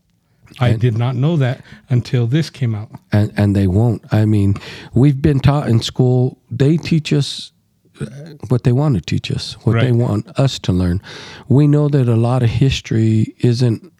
I 0.60 0.74
did 0.74 0.98
not 0.98 1.16
know 1.16 1.36
that 1.38 1.62
until 1.90 2.26
this 2.26 2.50
came 2.50 2.74
out. 2.74 2.90
and 3.12 3.32
and 3.38 3.56
they 3.56 3.68
won't. 3.68 4.02
I 4.14 4.26
mean, 4.26 4.56
we've 4.94 5.22
been 5.22 5.40
taught 5.40 5.68
in 5.70 5.82
school. 5.82 6.38
They 6.50 6.78
teach 6.78 7.12
us 7.14 7.52
uh, 8.00 8.06
what 8.48 8.64
they 8.64 8.72
want 8.72 8.96
to 8.96 9.02
teach 9.02 9.30
us, 9.32 9.54
what 9.66 9.82
they 9.82 9.92
want 9.92 10.28
us 10.40 10.60
to 10.60 10.72
learn. 10.72 11.02
We 11.50 11.68
know 11.68 11.90
that 11.90 12.08
a 12.08 12.16
lot 12.16 12.44
of 12.44 12.50
history 12.50 13.36
isn't 13.40 13.92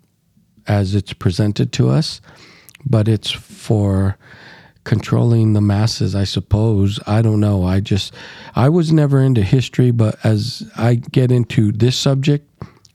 as 0.68 0.96
it's 0.96 1.14
presented 1.14 1.72
to 1.74 1.90
us, 1.90 2.22
but 2.86 3.08
it's 3.08 3.32
for 3.32 4.18
controlling 4.88 5.52
the 5.52 5.60
masses, 5.62 6.16
I 6.16 6.24
suppose. 6.24 6.98
I 7.06 7.22
don't 7.22 7.42
know. 7.42 7.66
I 7.66 7.82
just 7.82 8.14
I 8.56 8.70
was 8.70 8.92
never 8.94 9.22
into 9.22 9.44
history, 9.44 9.92
but 9.92 10.18
as 10.24 10.64
I 10.78 10.96
get 10.96 11.30
into 11.30 11.74
this 11.74 11.98
subject, 11.98 12.50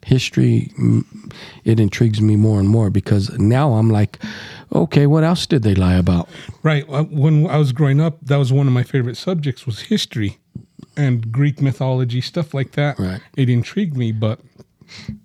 history 0.05 0.73
it 1.65 1.79
intrigues 1.79 2.21
me 2.21 2.35
more 2.35 2.59
and 2.59 2.69
more 2.69 2.91
because 2.91 3.31
now 3.39 3.75
I'm 3.75 3.91
like, 3.91 4.19
okay, 4.73 5.07
what 5.07 5.23
else 5.23 5.47
did 5.47 5.63
they 5.63 5.75
lie 5.75 5.95
about? 5.95 6.29
Right. 6.63 6.85
uh, 6.89 7.05
When 7.05 7.47
I 7.47 7.59
was 7.59 7.73
growing 7.73 8.01
up, 8.01 8.19
that 8.23 8.39
was 8.39 8.53
one 8.53 8.67
of 8.67 8.73
my 8.73 8.83
favorite 8.83 9.19
subjects 9.19 9.67
was 9.67 9.81
history 9.81 10.39
and 10.97 11.31
Greek 11.31 11.61
mythology, 11.61 12.21
stuff 12.23 12.55
like 12.55 12.73
that. 12.73 12.99
Right. 12.99 13.21
It 13.37 13.49
intrigued 13.51 13.97
me, 13.97 14.13
but 14.13 14.41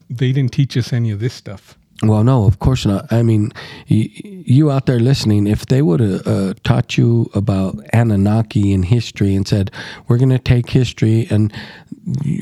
they 0.10 0.34
didn't 0.34 0.52
teach 0.52 0.76
us 0.78 0.92
any 0.94 1.12
of 1.12 1.20
this 1.20 1.34
stuff. 1.34 1.78
Well, 2.04 2.24
no, 2.24 2.46
of 2.46 2.60
course 2.60 2.86
not. 2.86 3.12
I 3.12 3.24
mean, 3.24 3.51
y- 3.89 4.10
you 4.13 4.70
out 4.72 4.86
there 4.86 5.00
listening, 5.00 5.48
if 5.48 5.66
they 5.66 5.82
would 5.82 6.00
have 6.00 6.27
uh, 6.27 6.54
taught 6.63 6.98
you 6.98 7.30
about 7.34 7.75
Anunnaki 7.94 8.72
in 8.72 8.84
history 8.84 9.34
and 9.36 9.48
said, 9.48 9.72
we're 10.08 10.18
going 10.20 10.30
to 10.30 10.38
take 10.39 10.70
history 10.70 11.27
and 11.32 11.51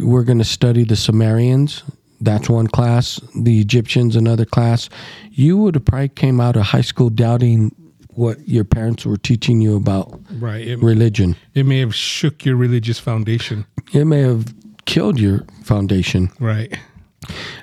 we're 0.02 0.24
going 0.24 0.40
to 0.40 0.44
study 0.44 0.84
the 0.84 0.96
Sumerians, 0.98 1.84
that's 2.22 2.50
one 2.50 2.68
class, 2.68 3.20
the 3.34 3.60
Egyptians, 3.62 4.16
another 4.16 4.46
class, 4.46 4.90
you 5.32 5.58
would 5.58 5.76
have 5.76 5.86
probably 5.86 6.10
came 6.10 6.42
out 6.42 6.56
of 6.58 6.64
high 6.64 6.82
school 6.82 7.10
doubting 7.10 7.74
what 8.10 8.48
your 8.48 8.64
parents 8.64 9.06
were 9.06 9.18
teaching 9.18 9.62
you 9.62 9.76
about 9.76 10.20
Right. 10.40 10.68
It, 10.68 10.80
religion. 10.82 11.36
it 11.54 11.66
may 11.66 11.80
have 11.80 11.94
shook 11.96 12.46
your 12.46 12.56
religious 12.56 13.00
foundation. 13.00 13.66
It 13.94 14.06
may 14.06 14.22
have 14.22 14.54
killed 14.86 15.20
your 15.20 15.44
foundation, 15.64 16.30
Right. 16.40 16.78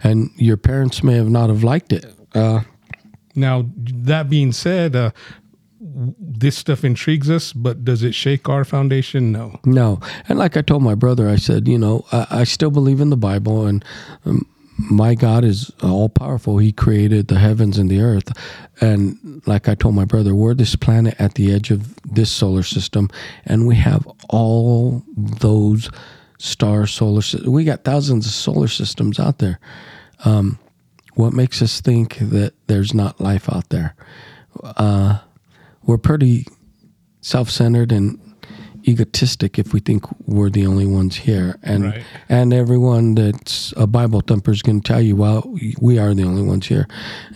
And 0.03 0.31
your 0.37 0.57
parents 0.57 1.03
may 1.03 1.15
have 1.15 1.31
not 1.31 1.49
have 1.49 1.63
liked 1.65 1.93
it. 1.93 2.07
Uh, 2.35 2.61
Now, 3.35 3.67
that 3.77 4.29
being 4.29 4.53
said, 4.53 4.95
uh, 4.95 5.11
this 6.19 6.57
stuff 6.57 6.85
intrigues 6.85 7.29
us, 7.29 7.53
but 7.53 7.85
does 7.85 8.03
it 8.03 8.15
shake 8.15 8.49
our 8.49 8.65
foundation? 8.65 9.33
No. 9.33 9.59
No, 9.65 10.01
and 10.29 10.39
like 10.39 10.57
I 10.57 10.63
told 10.63 10.83
my 10.83 10.95
brother, 10.95 11.29
I 11.29 11.37
said, 11.37 11.69
you 11.69 11.79
know, 11.79 12.05
I, 12.13 12.27
I 12.31 12.45
still 12.45 12.71
believe 12.71 13.01
in 13.01 13.11
the 13.11 13.17
Bible, 13.17 13.67
and 13.67 13.85
um, 14.25 14.47
my 14.79 15.15
God 15.15 15.45
is 15.45 15.71
all 15.83 16.09
powerful. 16.09 16.59
He 16.59 16.73
created 16.73 17.29
the 17.29 17.39
heavens 17.39 17.79
and 17.79 17.91
the 17.91 18.01
earth, 18.01 18.33
and 18.81 19.43
like 19.47 19.69
I 19.69 19.75
told 19.75 19.95
my 19.95 20.05
brother, 20.07 20.35
we're 20.35 20.55
this 20.55 20.77
planet 20.77 21.15
at 21.19 21.35
the 21.35 21.53
edge 21.53 21.71
of 21.71 21.95
this 22.05 22.31
solar 22.31 22.63
system, 22.63 23.11
and 23.45 23.67
we 23.67 23.77
have 23.77 24.07
all 24.31 25.03
those 25.17 25.91
star 26.47 26.87
solar. 26.87 27.23
sy- 27.23 27.49
We 27.49 27.63
got 27.65 27.85
thousands 27.85 28.27
of 28.27 28.33
solar 28.33 28.69
systems 28.69 29.21
out 29.21 29.39
there. 29.39 29.61
Um, 30.25 30.59
what 31.15 31.33
makes 31.33 31.63
us 31.63 31.81
think 31.81 32.17
that 32.19 32.53
there's 32.67 32.93
not 32.95 33.21
life 33.21 33.49
out 33.53 33.69
there? 33.69 33.95
Uh, 34.63 35.19
we're 35.85 35.99
pretty 35.99 36.47
self-centered 37.21 37.93
and 37.93 38.19
egotistic 38.85 39.59
if 39.61 39.73
we 39.73 39.79
think 39.79 40.05
we're 40.27 40.51
the 40.51 40.67
only 40.67 40.87
ones 40.87 41.15
here 41.15 41.57
and 41.63 41.85
Right. 41.85 42.03
and 42.29 42.53
everyone 42.53 43.15
that's 43.15 43.73
a 43.77 43.87
bible 43.87 44.21
thumper 44.23 44.51
is 44.51 44.61
going 44.61 44.81
to 44.81 44.93
tell 44.93 45.01
you 45.01 45.15
well 45.15 45.49
we 45.81 46.01
are 46.01 46.13
the 46.15 46.25
only 46.25 46.43
ones 46.43 46.67
here 46.67 46.89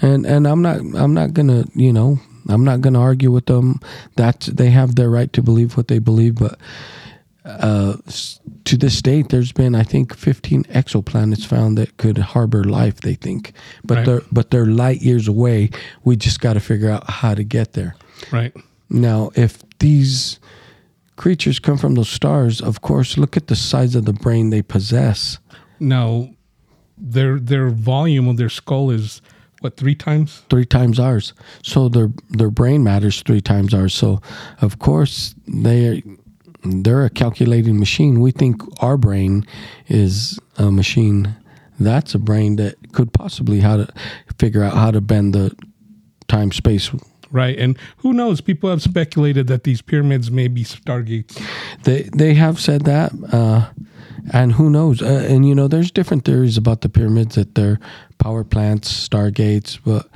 and 0.03 0.27
and 0.27 0.49
i'm 0.49 0.61
not 0.61 0.79
i'm 0.97 1.15
not 1.15 1.35
going 1.35 1.47
to 1.47 1.65
you 1.77 1.93
know 1.93 2.19
i'm 2.49 2.65
not 2.65 2.81
going 2.81 2.95
to 2.95 3.01
argue 3.01 3.31
with 3.31 3.47
them 3.47 3.79
that 4.17 4.41
they 4.53 4.71
have 4.71 4.97
their 4.97 5.09
right 5.09 5.33
to 5.35 5.41
believe 5.41 5.77
what 5.77 5.87
they 5.87 6.01
believe 6.01 6.35
but 6.35 6.59
uh, 7.45 7.95
to 8.67 8.77
this 8.77 9.01
date, 9.01 9.29
there's 9.31 9.53
been 9.53 9.75
I 9.75 9.83
think 9.83 10.15
15 10.15 10.65
exoplanets 10.65 11.47
found 11.47 11.79
that 11.79 11.97
could 11.97 12.19
harbor 12.19 12.65
life. 12.65 13.01
They 13.01 13.15
think, 13.15 13.53
but 13.85 13.99
Right. 13.99 14.07
they're 14.07 14.23
but 14.31 14.51
they're 14.51 14.67
light 14.67 15.03
years 15.03 15.29
away. 15.29 15.71
We 16.05 16.17
just 16.17 16.41
got 16.41 16.55
to 16.55 16.61
figure 16.61 16.91
out 16.91 17.09
how 17.09 17.35
to 17.35 17.45
get 17.45 17.73
there. 17.73 17.95
Right. 18.31 18.53
Now, 18.91 19.31
if 19.35 19.59
these 19.79 20.39
creatures 21.17 21.59
come 21.59 21.79
from 21.79 21.95
those 21.95 22.09
stars, 22.09 22.61
of 22.61 22.83
course, 22.83 23.17
look 23.17 23.37
at 23.37 23.47
the 23.47 23.57
size 23.57 23.95
of 23.95 24.05
the 24.05 24.13
brain 24.13 24.51
they 24.51 24.63
possess. 24.63 25.39
Now, 25.81 26.31
their 26.99 27.39
their 27.39 27.69
volume 27.71 28.29
of 28.29 28.37
their 28.37 28.49
skull 28.51 28.91
is 28.91 29.23
what 29.61 29.77
three 29.77 29.95
times? 29.95 30.43
Three 30.51 30.67
times 30.67 30.99
ours, 30.99 31.33
so 31.63 31.89
their 31.89 32.11
their 32.31 32.51
brain 32.51 32.83
matters 32.83 33.23
three 33.23 33.41
times 33.41 33.73
ours. 33.75 33.95
So, 33.95 34.21
of 34.61 34.79
course, 34.79 35.35
they 35.47 36.03
they're 36.67 37.05
a 37.05 37.11
calculating 37.11 37.79
machine. 37.79 38.21
We 38.21 38.31
think 38.31 38.63
our 38.83 38.97
brain 38.97 39.47
is 39.89 40.39
a 40.57 40.71
machine. 40.71 41.35
That's 41.79 42.15
a 42.15 42.19
brain 42.19 42.57
that 42.57 42.93
could 42.93 43.13
possibly 43.13 43.61
how 43.61 43.77
to 43.77 43.89
figure 44.39 44.63
out 44.63 44.75
how 44.75 44.91
to 44.91 45.01
bend 45.01 45.35
the 45.35 45.55
time 46.29 46.53
space 46.53 46.91
Right. 47.31 47.59
And 47.59 47.77
who 47.99 48.13
knows? 48.13 48.41
People 48.41 48.71
have 48.71 48.83
speculated 48.83 49.47
that 49.49 49.65
these 49.65 49.83
pyramids 49.83 50.31
may 50.31 50.49
be 50.49 50.65
stargates. 50.65 51.41
They 51.83 52.03
they 52.15 52.35
have 52.35 52.61
said 52.61 52.85
that, 52.85 53.13
uh, 53.33 53.69
and 54.33 54.53
who 54.53 54.71
knows? 54.71 55.03
Uh, 55.03 55.27
and 55.29 55.47
you 55.47 55.55
know, 55.55 55.69
there's 55.69 55.91
different 55.91 56.25
theories 56.25 56.57
about 56.57 56.83
the 56.83 56.89
pyramids 56.89 57.35
that 57.35 57.55
they're 57.55 57.81
power 58.19 58.45
plants, 58.45 59.09
stargates. 59.09 59.79
But 59.85 60.09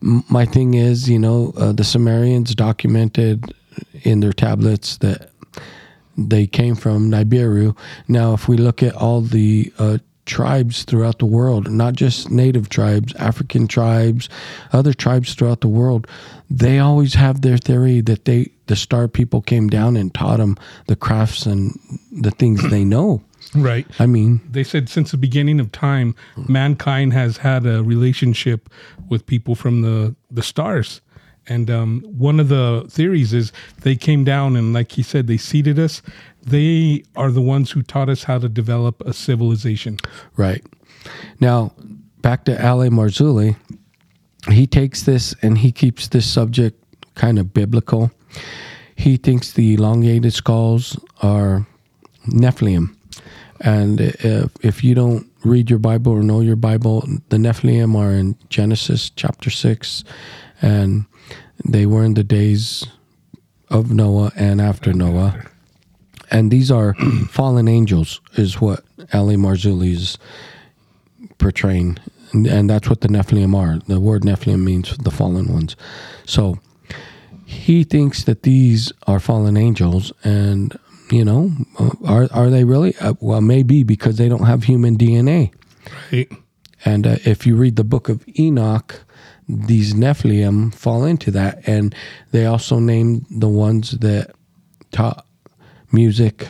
my 0.00 0.46
thing 0.46 0.74
is, 0.74 1.08
you 1.08 1.18
know, 1.18 1.52
uh, 1.56 1.72
the 1.72 1.84
Sumerians 1.84 2.54
documented 2.54 3.54
in 4.02 4.20
their 4.20 4.32
tablets 4.32 4.98
that 4.98 5.30
they 6.16 6.46
came 6.46 6.74
from 6.74 7.10
Nibiru. 7.10 7.76
Now, 8.08 8.34
if 8.34 8.48
we 8.48 8.56
look 8.56 8.82
at 8.82 8.94
all 8.94 9.20
the 9.20 9.72
uh, 9.78 9.98
tribes 10.26 10.84
throughout 10.84 11.18
the 11.18 11.26
world, 11.26 11.70
not 11.70 11.94
just 11.94 12.30
native 12.30 12.68
tribes, 12.68 13.14
African 13.16 13.66
tribes, 13.66 14.28
other 14.72 14.92
tribes 14.94 15.34
throughout 15.34 15.60
the 15.60 15.68
world, 15.68 16.06
they 16.50 16.78
always 16.78 17.14
have 17.14 17.42
their 17.42 17.58
theory 17.58 18.00
that 18.02 18.24
they 18.24 18.50
the 18.66 18.76
star 18.76 19.08
people 19.08 19.42
came 19.42 19.68
down 19.68 19.96
and 19.96 20.14
taught 20.14 20.38
them 20.38 20.56
the 20.86 20.96
crafts 20.96 21.44
and 21.44 21.78
the 22.10 22.30
things 22.30 22.62
they 22.70 22.84
know. 22.94 23.22
Right. 23.54 23.86
I 23.98 24.06
mean, 24.06 24.40
They 24.50 24.64
said 24.64 24.88
since 24.88 25.10
the 25.10 25.16
beginning 25.16 25.60
of 25.60 25.70
time, 25.70 26.14
mankind 26.48 27.12
has 27.12 27.36
had 27.36 27.66
a 27.66 27.82
relationship 27.82 28.68
with 29.08 29.26
people 29.26 29.54
from 29.54 29.82
the, 29.82 30.14
the 30.30 30.42
stars. 30.42 31.02
And 31.48 31.70
um, 31.70 32.02
one 32.06 32.40
of 32.40 32.48
the 32.48 32.86
theories 32.88 33.32
is 33.32 33.52
they 33.82 33.96
came 33.96 34.24
down 34.24 34.56
and, 34.56 34.72
like 34.72 34.92
he 34.92 35.02
said, 35.02 35.26
they 35.26 35.36
seeded 35.36 35.78
us. 35.78 36.02
They 36.42 37.04
are 37.16 37.30
the 37.30 37.40
ones 37.40 37.70
who 37.70 37.82
taught 37.82 38.08
us 38.08 38.24
how 38.24 38.38
to 38.38 38.48
develop 38.48 39.00
a 39.02 39.12
civilization. 39.12 39.98
Right. 40.36 40.64
Now, 41.40 41.72
back 42.22 42.44
to 42.46 42.52
Ale 42.52 42.90
Marzulli, 42.90 43.56
he 44.50 44.66
takes 44.66 45.02
this 45.02 45.34
and 45.42 45.58
he 45.58 45.72
keeps 45.72 46.08
this 46.08 46.30
subject 46.30 46.82
kind 47.14 47.38
of 47.38 47.52
biblical. 47.54 48.10
He 48.96 49.16
thinks 49.16 49.52
the 49.52 49.74
elongated 49.74 50.32
skulls 50.32 50.98
are 51.22 51.66
Nephilim. 52.26 52.94
And 53.60 54.00
if, 54.00 54.52
if 54.62 54.84
you 54.84 54.94
don't 54.94 55.26
read 55.44 55.70
your 55.70 55.78
Bible 55.78 56.12
or 56.12 56.22
know 56.22 56.40
your 56.40 56.56
Bible, 56.56 57.06
the 57.28 57.36
Nephilim 57.36 57.96
are 57.96 58.12
in 58.12 58.36
Genesis 58.48 59.10
chapter 59.10 59.50
6, 59.50 60.04
and 60.62 61.04
they 61.64 61.86
were 61.86 62.04
in 62.04 62.14
the 62.14 62.24
days 62.24 62.86
of 63.70 63.90
Noah 63.90 64.32
and 64.36 64.60
after 64.60 64.92
Noah 64.92 65.44
and 66.34 66.50
these 66.50 66.70
are 66.70 66.94
fallen 67.28 67.68
angels, 67.68 68.20
is 68.34 68.60
what 68.60 68.84
Ali 69.12 69.36
Marzulli 69.36 69.92
is 69.92 70.18
portraying, 71.38 71.98
and, 72.32 72.46
and 72.46 72.68
that's 72.68 72.88
what 72.88 73.02
the 73.02 73.08
Nephilim 73.08 73.54
are. 73.56 73.78
The 73.86 74.00
word 74.00 74.22
Nephilim 74.22 74.64
means 74.64 74.96
the 74.96 75.12
fallen 75.12 75.52
ones. 75.52 75.76
So 76.24 76.58
he 77.44 77.84
thinks 77.84 78.24
that 78.24 78.42
these 78.42 78.92
are 79.06 79.20
fallen 79.20 79.56
angels, 79.56 80.12
and 80.24 80.76
you 81.10 81.24
know, 81.24 81.52
uh, 81.78 81.90
are 82.04 82.28
are 82.32 82.50
they 82.50 82.64
really? 82.64 82.96
Uh, 82.96 83.14
well, 83.20 83.40
maybe 83.40 83.84
because 83.84 84.16
they 84.16 84.28
don't 84.28 84.46
have 84.46 84.64
human 84.64 84.96
DNA. 84.98 85.52
Right. 86.10 86.30
And 86.84 87.06
uh, 87.06 87.16
if 87.24 87.46
you 87.46 87.56
read 87.56 87.76
the 87.76 87.84
book 87.84 88.08
of 88.08 88.24
Enoch, 88.38 89.04
these 89.48 89.94
Nephilim 89.94 90.74
fall 90.74 91.04
into 91.04 91.30
that, 91.32 91.66
and 91.68 91.94
they 92.32 92.46
also 92.46 92.78
name 92.78 93.26
the 93.30 93.48
ones 93.48 93.92
that 93.98 94.34
taught 94.90 95.26
music, 95.92 96.48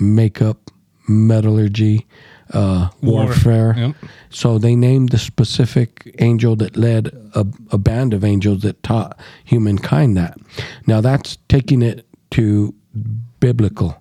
makeup, 0.00 0.70
metallurgy, 1.08 2.06
uh, 2.52 2.88
War. 3.02 3.24
warfare. 3.24 3.74
Yep. 3.76 3.96
So 4.30 4.58
they 4.58 4.76
named 4.76 5.10
the 5.10 5.18
specific 5.18 6.14
angel 6.18 6.56
that 6.56 6.76
led 6.76 7.08
a, 7.34 7.46
a 7.70 7.78
band 7.78 8.14
of 8.14 8.24
angels 8.24 8.62
that 8.62 8.82
taught 8.82 9.18
humankind 9.44 10.16
that. 10.16 10.38
Now 10.86 11.00
that's 11.00 11.38
taking 11.48 11.82
it 11.82 12.06
to 12.32 12.74
biblical. 13.40 14.00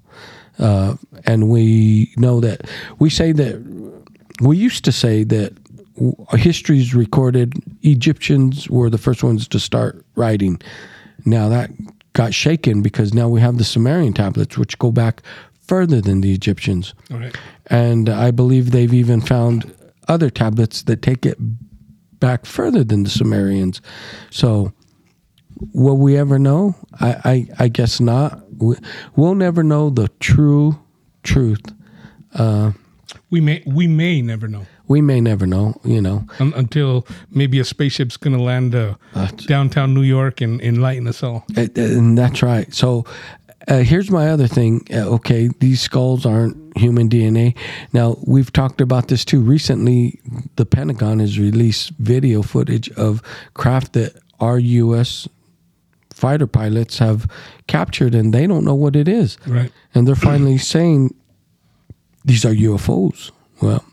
Uh, 0.58 0.96
and 1.26 1.50
we 1.50 2.14
know 2.18 2.40
that 2.40 2.70
we 3.00 3.10
say 3.10 3.32
that 3.34 3.62
we 4.42 4.58
used 4.58 4.86
to 4.86 4.92
say 4.92 5.24
that 5.24 5.54
history's 6.32 6.94
recorded 6.94 7.54
Egyptians 7.82 8.70
were 8.70 8.90
the 8.90 8.98
first 8.98 9.24
ones 9.24 9.48
to 9.48 9.60
start 9.60 10.06
writing. 10.16 10.62
Now 11.26 11.50
that 11.50 11.72
got 12.14 12.34
shaken 12.34 12.82
because 12.82 13.14
now 13.14 13.28
we 13.28 13.42
have 13.42 13.58
the 13.58 13.64
Sumerian 13.64 14.14
tablets, 14.14 14.58
which 14.58 14.78
go 14.80 14.92
back 14.92 15.22
further 15.68 16.02
than 16.02 16.22
the 16.22 16.34
Egyptians. 16.34 16.94
All 17.12 17.18
right. 17.18 17.36
And 17.68 18.10
I 18.10 18.32
believe 18.32 18.72
they've 18.72 18.94
even 18.94 19.22
found 19.22 19.74
other 20.08 20.30
tablets 20.30 20.84
that 20.84 21.02
take 21.02 21.26
it 21.26 21.38
back 22.20 22.46
further 22.46 22.84
than 22.84 23.04
the 23.04 23.10
Sumerians. 23.10 23.82
So, 24.30 24.74
will 25.74 25.98
we 25.98 26.18
ever 26.18 26.40
know? 26.40 26.76
I, 27.00 27.48
I, 27.60 27.66
I 27.66 27.68
guess 27.68 28.00
not. 28.00 28.42
We, 28.58 28.76
we'll 29.16 29.36
never 29.36 29.64
know 29.64 29.90
the 29.90 30.10
true 30.20 30.80
truth. 31.24 31.74
Uh, 32.34 32.72
we 33.30 33.42
may 33.42 33.64
we 33.66 33.88
may 33.88 34.22
never 34.22 34.48
know 34.48 34.66
We 34.88 35.02
may 35.02 35.20
never 35.22 35.46
know, 35.48 35.80
you 35.84 36.02
know. 36.02 36.26
un- 36.40 36.54
until 36.56 37.06
maybe 37.32 37.60
a 37.60 37.64
spaceship's 37.66 38.18
going 38.18 38.38
to 38.38 38.44
land 38.44 38.76
uh, 38.76 38.96
downtown 39.48 39.94
New 39.94 40.04
York 40.04 40.42
and 40.42 40.62
enlighten 40.62 41.08
us 41.08 41.24
all. 41.24 41.46
Uh, 41.58 41.68
And 41.76 42.18
that's 42.18 42.42
right. 42.44 42.72
So 42.74 43.06
uh, 43.68 43.80
here's 43.80 44.12
my 44.12 44.30
other 44.30 44.48
thing. 44.48 44.86
Uh, 44.94 45.16
okay, 45.16 45.50
these 45.60 45.82
skulls 45.82 46.26
aren't 46.26 46.56
human 46.78 47.10
DNA. 47.10 47.56
Now, 47.94 48.16
we've 48.28 48.52
talked 48.54 48.80
about 48.82 49.08
this 49.08 49.26
too. 49.26 49.42
Recently, 49.42 50.20
the 50.56 50.66
Pentagon 50.66 51.20
has 51.20 51.40
released 51.40 51.92
video 51.98 52.42
footage 52.44 52.90
of 52.92 53.22
craft 53.56 53.94
that 53.94 54.14
our 54.40 54.60
U.S. 54.60 55.28
fighter 56.14 56.46
pilots 56.48 57.00
have 57.00 57.26
captured, 57.68 58.14
and 58.14 58.34
they 58.34 58.46
don't 58.46 58.66
know 58.66 58.76
what 58.76 58.96
it 58.96 59.08
is. 59.08 59.38
Right. 59.48 59.72
And 59.96 60.08
they're 60.08 60.16
finally 60.16 60.58
saying 60.60 61.16
these 62.24 62.46
are 62.46 62.54
UFOs. 62.54 63.32
Well, 63.62 63.84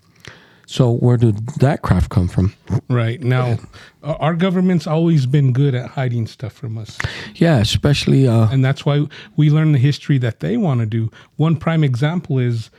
so 0.66 0.92
where 0.92 1.16
did 1.16 1.46
that 1.60 1.82
craft 1.82 2.10
come 2.10 2.28
from? 2.28 2.54
Right. 2.88 3.20
Now, 3.20 3.58
our 4.02 4.34
government's 4.34 4.86
always 4.86 5.26
been 5.26 5.52
good 5.52 5.74
at 5.74 5.90
hiding 5.90 6.26
stuff 6.26 6.52
from 6.52 6.78
us. 6.78 6.98
Yeah, 7.34 7.58
especially 7.58 8.26
uh, 8.26 8.48
and 8.50 8.64
that's 8.64 8.86
why 8.86 9.06
we 9.36 9.50
learn 9.50 9.72
the 9.72 9.78
history 9.78 10.18
that 10.18 10.40
they 10.40 10.56
want 10.56 10.80
to 10.80 10.86
do. 10.86 11.10
One 11.36 11.56
prime 11.56 11.84
example 11.84 12.38
is, 12.38 12.70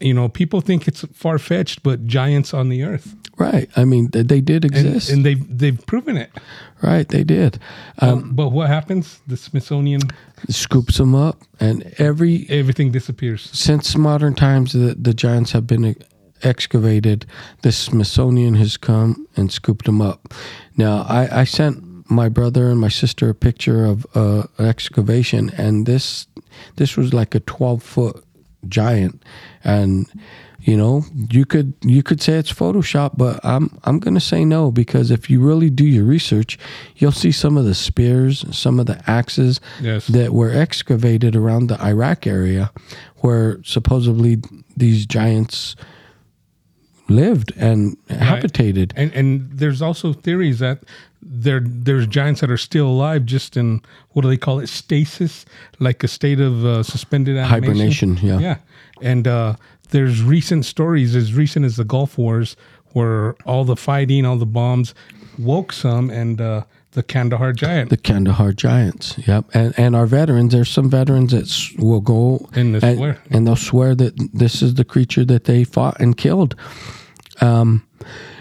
you 0.00 0.14
know, 0.14 0.28
people 0.28 0.60
think 0.60 0.88
it's 0.88 1.02
far 1.12 1.38
fetched, 1.38 1.82
but 1.82 2.06
giants 2.06 2.52
on 2.52 2.68
the 2.68 2.82
earth, 2.82 3.14
right. 3.38 3.70
I 3.76 3.84
mean, 3.84 4.10
they 4.10 4.40
did 4.40 4.64
exist. 4.64 5.10
and 5.10 5.24
they've 5.24 5.58
they've 5.58 5.86
proven 5.86 6.16
it. 6.16 6.30
right, 6.82 7.08
they 7.08 7.24
did. 7.24 7.58
Um, 8.00 8.32
but 8.34 8.48
what 8.48 8.68
happens? 8.68 9.20
The 9.26 9.36
Smithsonian, 9.36 10.02
scoops 10.48 10.98
them 10.98 11.14
up, 11.14 11.42
and 11.60 11.94
every 11.98 12.46
everything 12.48 12.90
disappears. 12.90 13.48
since 13.52 13.96
modern 13.96 14.34
times, 14.34 14.72
the 14.72 14.94
the 14.94 15.14
giants 15.14 15.52
have 15.52 15.66
been 15.66 15.94
excavated. 16.44 17.26
The 17.62 17.72
Smithsonian 17.72 18.54
has 18.54 18.76
come 18.76 19.26
and 19.36 19.50
scooped 19.52 19.86
them 19.86 20.00
up. 20.00 20.32
Now, 20.76 21.04
I, 21.08 21.40
I 21.40 21.44
sent 21.44 22.10
my 22.10 22.28
brother 22.28 22.70
and 22.70 22.78
my 22.80 22.88
sister 22.88 23.30
a 23.30 23.34
picture 23.34 23.84
of 23.84 24.06
uh, 24.14 24.44
an 24.58 24.66
excavation, 24.66 25.50
and 25.56 25.86
this 25.86 26.26
this 26.76 26.96
was 26.96 27.12
like 27.14 27.34
a 27.34 27.40
twelve 27.40 27.82
foot 27.82 28.22
giant, 28.68 29.22
and 29.64 30.06
you 30.60 30.76
know 30.76 31.04
you 31.30 31.44
could 31.46 31.72
you 31.82 32.02
could 32.02 32.20
say 32.20 32.34
it's 32.34 32.52
Photoshop, 32.52 33.12
but 33.16 33.40
I'm 33.42 33.78
I'm 33.84 33.98
gonna 34.00 34.20
say 34.20 34.44
no 34.44 34.70
because 34.70 35.10
if 35.10 35.30
you 35.30 35.40
really 35.40 35.70
do 35.70 35.84
your 35.84 36.04
research, 36.04 36.58
you'll 36.96 37.12
see 37.12 37.32
some 37.32 37.56
of 37.56 37.64
the 37.64 37.74
spears, 37.74 38.44
some 38.56 38.78
of 38.78 38.84
the 38.86 39.02
axes 39.10 39.60
Yes. 39.80 40.06
that 40.08 40.32
were 40.34 40.50
excavated 40.50 41.34
around 41.34 41.68
the 41.68 41.80
Iraq 41.82 42.26
area, 42.26 42.70
where 43.18 43.60
supposedly 43.64 44.38
these 44.76 45.06
giants 45.06 45.74
lived 47.08 47.52
and 47.56 47.96
habitated. 48.08 48.92
And 48.96 49.12
and 49.12 49.50
there's 49.50 49.82
also 49.82 50.12
theories 50.12 50.58
that 50.58 50.80
there 51.22 51.60
there's 51.64 52.06
giants 52.06 52.40
that 52.40 52.50
are 52.50 52.58
still 52.58 52.86
alive, 52.86 53.24
just 53.24 53.56
in 53.56 53.82
what 54.10 54.22
do 54.22 54.28
they 54.28 54.36
call 54.36 54.60
it, 54.60 54.68
stasis, 54.68 55.46
like 55.80 56.04
a 56.04 56.08
state 56.08 56.40
of 56.40 56.64
uh, 56.64 56.82
suspended 56.82 57.36
animation. 57.36 58.16
Hibernation, 58.16 58.18
yeah. 58.22 58.38
Yeah, 58.38 58.56
and 59.02 59.26
uh, 59.26 59.56
there's 59.90 60.22
recent 60.22 60.64
stories 60.64 61.16
as 61.16 61.34
recent 61.34 61.64
as 61.64 61.76
the 61.76 61.84
Gulf 61.84 62.18
Wars, 62.18 62.56
where 62.92 63.34
all 63.44 63.64
the 63.64 63.76
fighting, 63.76 64.24
all 64.24 64.36
the 64.36 64.46
bombs, 64.46 64.94
woke 65.38 65.72
some, 65.72 66.10
and 66.10 66.40
uh, 66.40 66.64
the 66.94 67.02
Kandahar 67.02 67.52
giant. 67.52 67.90
The 67.90 67.96
Kandahar 67.96 68.52
Giants, 68.52 69.18
yep, 69.26 69.44
and 69.52 69.74
and 69.76 69.94
our 69.94 70.06
veterans. 70.06 70.52
There's 70.52 70.70
some 70.70 70.88
veterans 70.88 71.32
that 71.32 71.82
will 71.82 72.00
go 72.00 72.48
And 72.54 73.00
and 73.30 73.46
they'll 73.46 73.56
swear 73.56 73.94
that 73.96 74.30
this 74.32 74.62
is 74.62 74.74
the 74.74 74.84
creature 74.84 75.24
that 75.24 75.44
they 75.44 75.64
fought 75.64 76.00
and 76.00 76.16
killed. 76.16 76.54
Um, 77.40 77.86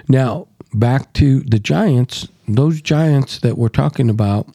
now 0.07 0.47
back 0.73 1.13
to 1.13 1.41
the 1.41 1.59
giants. 1.59 2.27
Those 2.47 2.81
giants 2.81 3.39
that 3.39 3.57
we're 3.57 3.69
talking 3.69 4.09
about, 4.09 4.47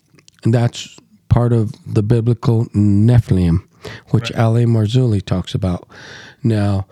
that's 0.44 0.96
part 1.28 1.52
of 1.52 1.72
the 1.92 2.02
biblical 2.02 2.66
Nephilim, 2.66 3.66
which 4.10 4.32
Ali 4.32 4.64
Marzulli 4.64 5.24
talks 5.24 5.54
about. 5.54 5.88
Now, 6.42 6.86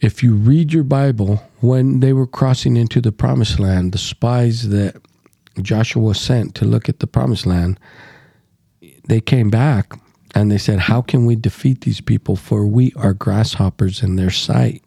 if 0.00 0.22
you 0.22 0.34
read 0.34 0.72
your 0.72 0.84
Bible, 0.84 1.42
when 1.60 2.00
they 2.00 2.12
were 2.12 2.26
crossing 2.26 2.76
into 2.76 3.00
the 3.00 3.12
promised 3.12 3.58
land, 3.58 3.92
the 3.92 3.98
spies 3.98 4.68
that 4.68 4.96
Joshua 5.62 6.02
was 6.02 6.20
sent 6.20 6.54
to 6.56 6.64
look 6.64 6.88
at 6.88 6.98
the 7.00 7.06
promised 7.06 7.46
land, 7.46 7.78
they 9.06 9.20
came 9.20 9.50
back 9.50 9.98
and 10.34 10.50
they 10.50 10.58
said, 10.58 10.80
How 10.80 11.00
can 11.02 11.26
we 11.26 11.36
defeat 11.36 11.82
these 11.82 12.00
people? 12.00 12.36
For 12.36 12.66
we 12.66 12.92
are 12.96 13.14
grasshoppers 13.14 14.02
in 14.02 14.16
their 14.16 14.30
sight, 14.30 14.82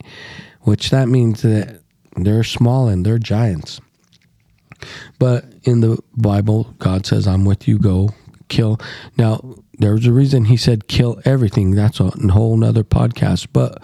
which 0.62 0.90
that 0.90 1.08
means 1.08 1.42
that 1.42 1.82
they're 2.16 2.44
small 2.44 2.88
and 2.88 3.06
they're 3.06 3.20
giants. 3.20 3.80
But 5.20 5.46
in 5.64 5.82
the 5.82 6.00
Bible, 6.16 6.76
God 6.80 7.06
says, 7.06 7.28
I'm 7.28 7.46
with 7.46 7.68
you, 7.68 7.80
go 7.80 8.10
kill. 8.50 8.80
Now, 9.18 9.56
there's 9.80 10.06
a 10.06 10.12
reason 10.14 10.46
he 10.46 10.58
said 10.58 10.88
kill 10.88 11.20
everything. 11.26 11.72
That's 11.72 12.00
a 12.00 12.12
whole 12.32 12.58
nother 12.58 12.84
podcast. 12.84 13.48
But 13.54 13.84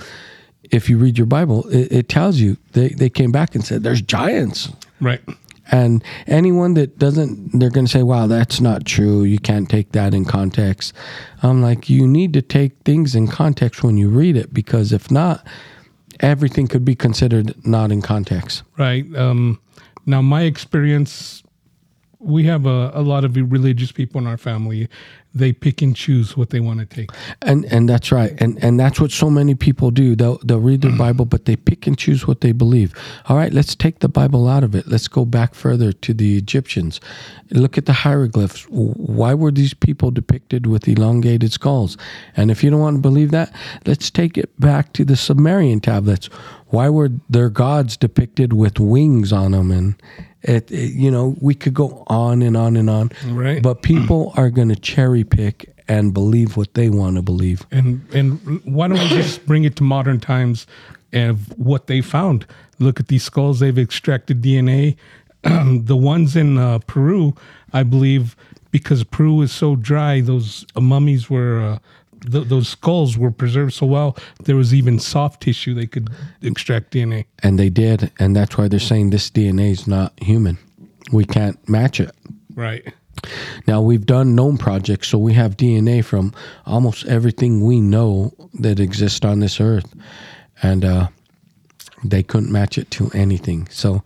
if 0.64 0.90
you 0.90 0.98
read 0.98 1.18
your 1.18 1.28
Bible, 1.28 1.68
it, 1.70 1.92
it 1.92 2.10
tells 2.10 2.38
you 2.38 2.58
they, 2.74 2.90
they 2.90 3.10
came 3.10 3.32
back 3.32 3.56
and 3.56 3.64
said, 3.64 3.84
There's 3.84 4.02
giants. 4.02 4.70
right. 5.00 5.22
And 5.72 6.04
anyone 6.28 6.74
that 6.74 6.98
doesn't, 6.98 7.58
they're 7.58 7.70
going 7.70 7.86
to 7.86 7.92
say, 7.92 8.04
wow, 8.04 8.28
that's 8.28 8.60
not 8.60 8.86
true. 8.86 9.24
You 9.24 9.40
can't 9.40 9.70
take 9.70 9.94
that 9.94 10.14
in 10.14 10.26
context. 10.26 10.94
I'm 11.42 11.62
like, 11.62 11.90
you 11.90 12.08
need 12.08 12.34
to 12.34 12.42
take 12.42 12.74
things 12.84 13.16
in 13.16 13.28
context 13.28 13.84
when 13.84 13.98
you 13.98 14.10
read 14.10 14.36
it 14.36 14.54
because 14.54 14.92
if 14.92 15.10
not, 15.10 15.46
everything 16.20 16.68
could 16.68 16.84
be 16.84 16.96
considered 16.96 17.56
not 17.66 17.92
in 17.92 18.02
context. 18.02 18.64
Right. 18.78 19.06
Um, 19.16 19.60
now, 20.06 20.22
my 20.22 20.44
experience, 20.44 21.44
we 22.20 22.44
have 22.46 22.66
a, 22.66 22.92
a 22.94 23.02
lot 23.02 23.24
of 23.24 23.36
religious 23.36 23.92
people 23.92 24.20
in 24.20 24.28
our 24.28 24.38
family. 24.38 24.90
They 25.36 25.52
pick 25.52 25.82
and 25.82 25.96
choose 25.96 26.38
what 26.38 26.52
they 26.52 26.60
want 26.60 26.80
to 26.80 26.86
take. 26.86 27.10
And 27.42 27.66
and 27.66 27.90
that's 27.90 28.12
right. 28.12 28.40
And 28.40 28.64
and 28.64 28.80
that's 28.80 29.00
what 29.00 29.12
so 29.12 29.30
many 29.30 29.56
people 29.56 29.92
do. 29.92 30.16
They'll 30.16 30.38
they'll 30.44 30.60
read 30.60 30.82
their 30.82 30.92
mm. 30.92 30.98
Bible, 30.98 31.26
but 31.26 31.46
they 31.46 31.56
pick 31.56 31.88
and 31.88 31.98
choose 31.98 32.28
what 32.28 32.42
they 32.42 32.52
believe. 32.52 32.94
All 33.28 33.38
right, 33.38 33.52
let's 33.52 33.76
take 33.76 34.00
the 34.00 34.10
Bible 34.10 34.48
out 34.48 34.64
of 34.64 34.76
it. 34.76 34.88
Let's 34.88 35.08
go 35.08 35.26
back 35.26 35.56
further 35.56 35.92
to 35.92 36.14
the 36.14 36.38
Egyptians. 36.38 37.02
Look 37.50 37.78
at 37.78 37.86
the 37.86 37.94
hieroglyphs. 37.94 38.64
Why 38.70 39.34
were 39.34 39.52
these 39.52 39.74
people 39.74 40.12
depicted 40.12 40.68
with 40.68 40.88
elongated 40.88 41.52
skulls? 41.52 41.98
And 42.36 42.52
if 42.52 42.64
you 42.64 42.70
don't 42.70 42.80
want 42.80 42.98
to 42.98 43.02
believe 43.02 43.32
that, 43.32 43.54
let's 43.86 44.10
take 44.10 44.38
it 44.38 44.60
back 44.60 44.94
to 44.94 45.06
the 45.06 45.16
Sumerian 45.16 45.80
tablets. 45.80 46.28
Why 46.68 46.90
were 46.90 47.10
their 47.30 47.50
gods 47.50 47.98
depicted 47.98 48.54
with 48.54 48.80
wings 48.80 49.32
on 49.32 49.52
them? 49.52 49.72
And 49.72 49.96
it, 50.44 50.72
it 50.72 50.94
you 50.94 51.10
know, 51.10 51.36
we 51.42 51.56
could 51.56 51.74
go 51.74 52.04
on 52.08 52.42
and 52.42 52.56
on 52.56 52.76
and 52.78 52.90
on. 52.90 53.12
Right. 53.28 53.62
But 53.62 53.82
people 53.82 54.34
are 54.38 54.50
going 54.50 54.70
to 54.70 54.76
cherry 54.76 55.24
pick 55.24 55.70
and 55.88 56.14
believe 56.14 56.56
what 56.56 56.74
they 56.74 56.90
want 56.90 57.16
to 57.16 57.22
believe. 57.22 57.66
And 57.72 58.06
and 58.14 58.62
why 58.66 58.88
don't 58.88 59.00
we 59.00 59.08
just 59.10 59.46
bring 59.48 59.64
it 59.64 59.76
to 59.78 59.84
modern 59.84 60.20
times 60.20 60.68
of 61.14 61.58
what 61.58 61.88
they 61.88 62.02
found? 62.02 62.46
Look 62.80 63.00
at 63.00 63.08
these 63.08 63.24
skulls; 63.24 63.60
they've 63.60 63.78
extracted 63.78 64.42
DNA. 64.42 64.96
the 65.44 65.98
ones 65.98 66.36
in 66.36 66.58
uh, 66.58 66.80
Peru, 66.88 67.36
I 67.74 67.84
believe, 67.84 68.36
because 68.72 69.04
Peru 69.04 69.42
is 69.42 69.52
so 69.52 69.76
dry, 69.76 70.22
those 70.22 70.66
uh, 70.76 70.82
mummies 70.82 71.30
were. 71.30 71.62
Uh, 71.62 71.80
th- 72.32 72.48
those 72.48 72.68
skulls 72.68 73.18
were 73.18 73.32
preserved 73.32 73.74
so 73.74 73.86
well. 73.86 74.18
There 74.44 74.56
was 74.56 74.74
even 74.74 75.00
soft 75.00 75.42
tissue 75.42 75.74
they 75.74 75.88
could 75.88 76.10
extract 76.42 76.92
DNA. 76.92 77.26
And 77.42 77.60
they 77.60 77.70
did, 77.70 78.12
and 78.20 78.36
that's 78.36 78.58
why 78.58 78.68
they're 78.68 78.80
saying 78.80 79.10
this 79.10 79.30
DNA 79.30 79.72
is 79.72 79.88
not 79.88 80.14
human. 80.22 80.58
We 81.12 81.26
can't 81.26 81.58
match 81.68 82.00
it. 82.00 82.12
Right. 82.56 82.94
Now 83.68 83.82
we've 83.82 84.06
done 84.06 84.36
genome 84.36 84.60
projects, 84.60 85.08
so 85.08 85.18
we 85.18 85.34
have 85.34 85.58
DNA 85.58 86.04
from 86.04 86.34
almost 86.66 87.06
everything 87.06 87.62
we 87.62 87.80
know 87.80 88.34
that 88.60 88.80
exists 88.80 89.26
on 89.26 89.40
this 89.40 89.62
earth, 89.62 89.94
and 90.62 90.84
uh, 90.84 91.08
they 92.04 92.24
couldn't 92.24 92.52
match 92.52 92.78
it 92.78 92.92
to 92.92 93.10
anything. 93.14 93.68
So 93.72 94.04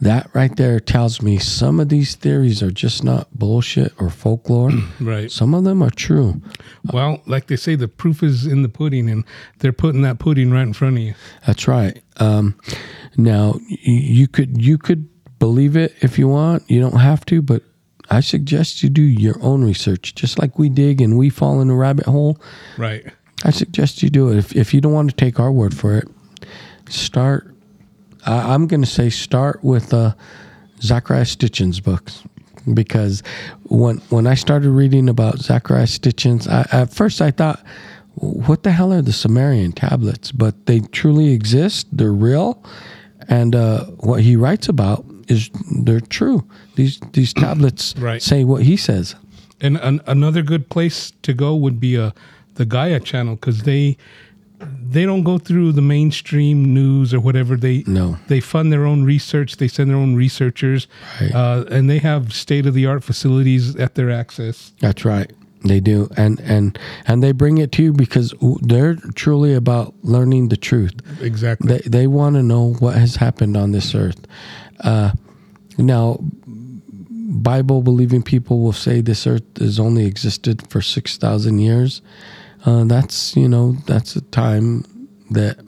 that 0.00 0.28
right 0.34 0.54
there 0.56 0.80
tells 0.80 1.22
me 1.22 1.38
some 1.38 1.78
of 1.80 1.88
these 1.88 2.14
theories 2.14 2.62
are 2.62 2.70
just 2.70 3.04
not 3.04 3.28
bullshit 3.32 3.92
or 4.00 4.10
folklore. 4.10 4.70
Right. 5.00 5.30
Some 5.30 5.54
of 5.54 5.64
them 5.64 5.82
are 5.82 5.90
true. 5.90 6.40
Well, 6.92 7.22
like 7.26 7.46
they 7.46 7.56
say, 7.56 7.74
the 7.76 7.86
proof 7.88 8.22
is 8.22 8.46
in 8.46 8.62
the 8.62 8.68
pudding, 8.68 9.08
and 9.10 9.24
they're 9.58 9.72
putting 9.72 10.02
that 10.02 10.18
pudding 10.18 10.50
right 10.50 10.62
in 10.62 10.72
front 10.72 10.96
of 10.96 11.02
you. 11.02 11.14
That's 11.46 11.68
right. 11.68 12.02
Um, 12.16 12.58
now 13.16 13.60
you 13.68 14.26
could 14.26 14.60
you 14.60 14.78
could 14.78 15.08
believe 15.38 15.76
it 15.76 15.94
if 16.00 16.18
you 16.18 16.28
want. 16.28 16.68
You 16.70 16.80
don't 16.80 16.98
have 16.98 17.24
to, 17.26 17.42
but 17.42 17.62
I 18.10 18.20
suggest 18.20 18.82
you 18.82 18.88
do 18.88 19.02
your 19.02 19.36
own 19.42 19.64
research. 19.64 20.14
Just 20.14 20.38
like 20.38 20.58
we 20.58 20.68
dig 20.68 21.00
and 21.00 21.16
we 21.18 21.28
fall 21.28 21.60
in 21.60 21.70
a 21.70 21.74
rabbit 21.76 22.06
hole, 22.06 22.38
Right. 22.78 23.04
I 23.44 23.50
suggest 23.50 24.02
you 24.02 24.08
do 24.10 24.30
it. 24.30 24.38
If 24.38 24.56
if 24.56 24.72
you 24.74 24.80
don't 24.80 24.92
want 24.94 25.10
to 25.10 25.16
take 25.16 25.38
our 25.38 25.52
word 25.52 25.76
for 25.76 25.96
it, 25.98 26.08
start. 26.88 27.54
I, 28.24 28.54
I'm 28.54 28.66
going 28.66 28.82
to 28.82 28.86
say 28.90 29.10
start 29.10 29.62
with 29.62 29.92
uh, 29.94 30.14
Zecharia 30.80 31.26
Stitchin's 31.26 31.80
books 31.80 32.22
because 32.74 33.22
when 33.64 33.98
when 34.10 34.26
I 34.26 34.34
started 34.34 34.70
reading 34.70 35.08
about 35.08 35.36
Zecharia 35.36 35.86
Stitchin's, 35.88 36.48
I, 36.48 36.66
at 36.72 36.92
first 36.92 37.20
I 37.22 37.30
thought, 37.30 37.64
what 38.14 38.62
the 38.62 38.72
hell 38.72 38.92
are 38.92 39.02
the 39.02 39.12
Sumerian 39.12 39.72
tablets? 39.72 40.32
But 40.32 40.66
they 40.66 40.80
truly 40.80 41.32
exist. 41.32 41.86
They're 41.92 42.12
real, 42.12 42.62
and 43.28 43.54
uh, 43.54 43.84
what 44.00 44.20
he 44.22 44.36
writes 44.36 44.68
about 44.68 45.04
is 45.28 45.50
they're 45.82 46.00
true. 46.00 46.46
These 46.76 47.00
these 47.12 47.32
tablets 47.44 47.94
Right. 47.98 48.22
say 48.22 48.44
what 48.44 48.62
he 48.62 48.76
says. 48.76 49.14
And 49.60 49.78
an, 49.78 50.02
another 50.06 50.42
good 50.42 50.68
place 50.68 51.12
to 51.22 51.32
go 51.32 51.56
would 51.56 51.80
be 51.80 51.96
uh, 51.96 52.10
the 52.56 52.66
Gaia 52.66 53.00
channel 53.00 53.36
because 53.36 53.62
they 53.62 53.96
they 54.58 55.04
don't 55.04 55.22
go 55.24 55.36
through 55.38 55.72
the 55.72 55.82
mainstream 55.82 56.72
news 56.72 57.12
or 57.12 57.20
whatever. 57.20 57.56
They 57.56 57.84
No. 57.86 58.18
they 58.28 58.40
fund 58.40 58.72
their 58.72 58.86
own 58.86 59.04
research. 59.04 59.56
They 59.56 59.68
send 59.68 59.90
their 59.90 59.96
own 59.98 60.14
researchers, 60.14 60.86
Right. 61.20 61.34
uh, 61.34 61.64
and 61.70 61.90
they 61.90 61.98
have 61.98 62.32
state 62.32 62.66
of 62.66 62.74
the 62.74 62.86
art 62.86 63.04
facilities 63.04 63.76
at 63.76 63.94
their 63.94 64.10
access. 64.10 64.72
That's 64.80 65.04
right. 65.04 65.30
They 65.64 65.80
do, 65.80 66.08
and 66.16 66.40
and 66.40 66.78
and 67.08 67.22
they 67.22 67.32
bring 67.32 67.58
it 67.58 67.72
to 67.72 67.82
you 67.82 67.92
because 67.92 68.32
they're 68.62 68.94
truly 69.14 69.52
about 69.54 69.94
learning 70.02 70.48
the 70.48 70.56
truth. 70.56 70.94
Exactly. 71.20 71.68
They 71.68 71.78
they 71.88 72.06
want 72.06 72.36
to 72.36 72.42
know 72.42 72.74
what 72.78 72.94
has 72.94 73.16
happened 73.16 73.56
on 73.56 73.72
this 73.72 73.94
earth. 73.94 74.20
Uh, 74.80 75.10
now, 75.76 76.20
Bible 77.42 77.82
believing 77.82 78.22
people 78.22 78.60
will 78.60 78.72
say 78.72 79.00
this 79.00 79.26
earth 79.26 79.42
has 79.58 79.78
only 79.80 80.06
existed 80.06 80.62
for 80.70 80.80
six 80.80 81.16
thousand 81.18 81.58
years. 81.58 82.00
Uh, 82.64 82.84
that's 82.84 83.36
you 83.36 83.48
know 83.48 83.72
that's 83.86 84.16
a 84.16 84.20
time 84.22 84.84
that 85.30 85.58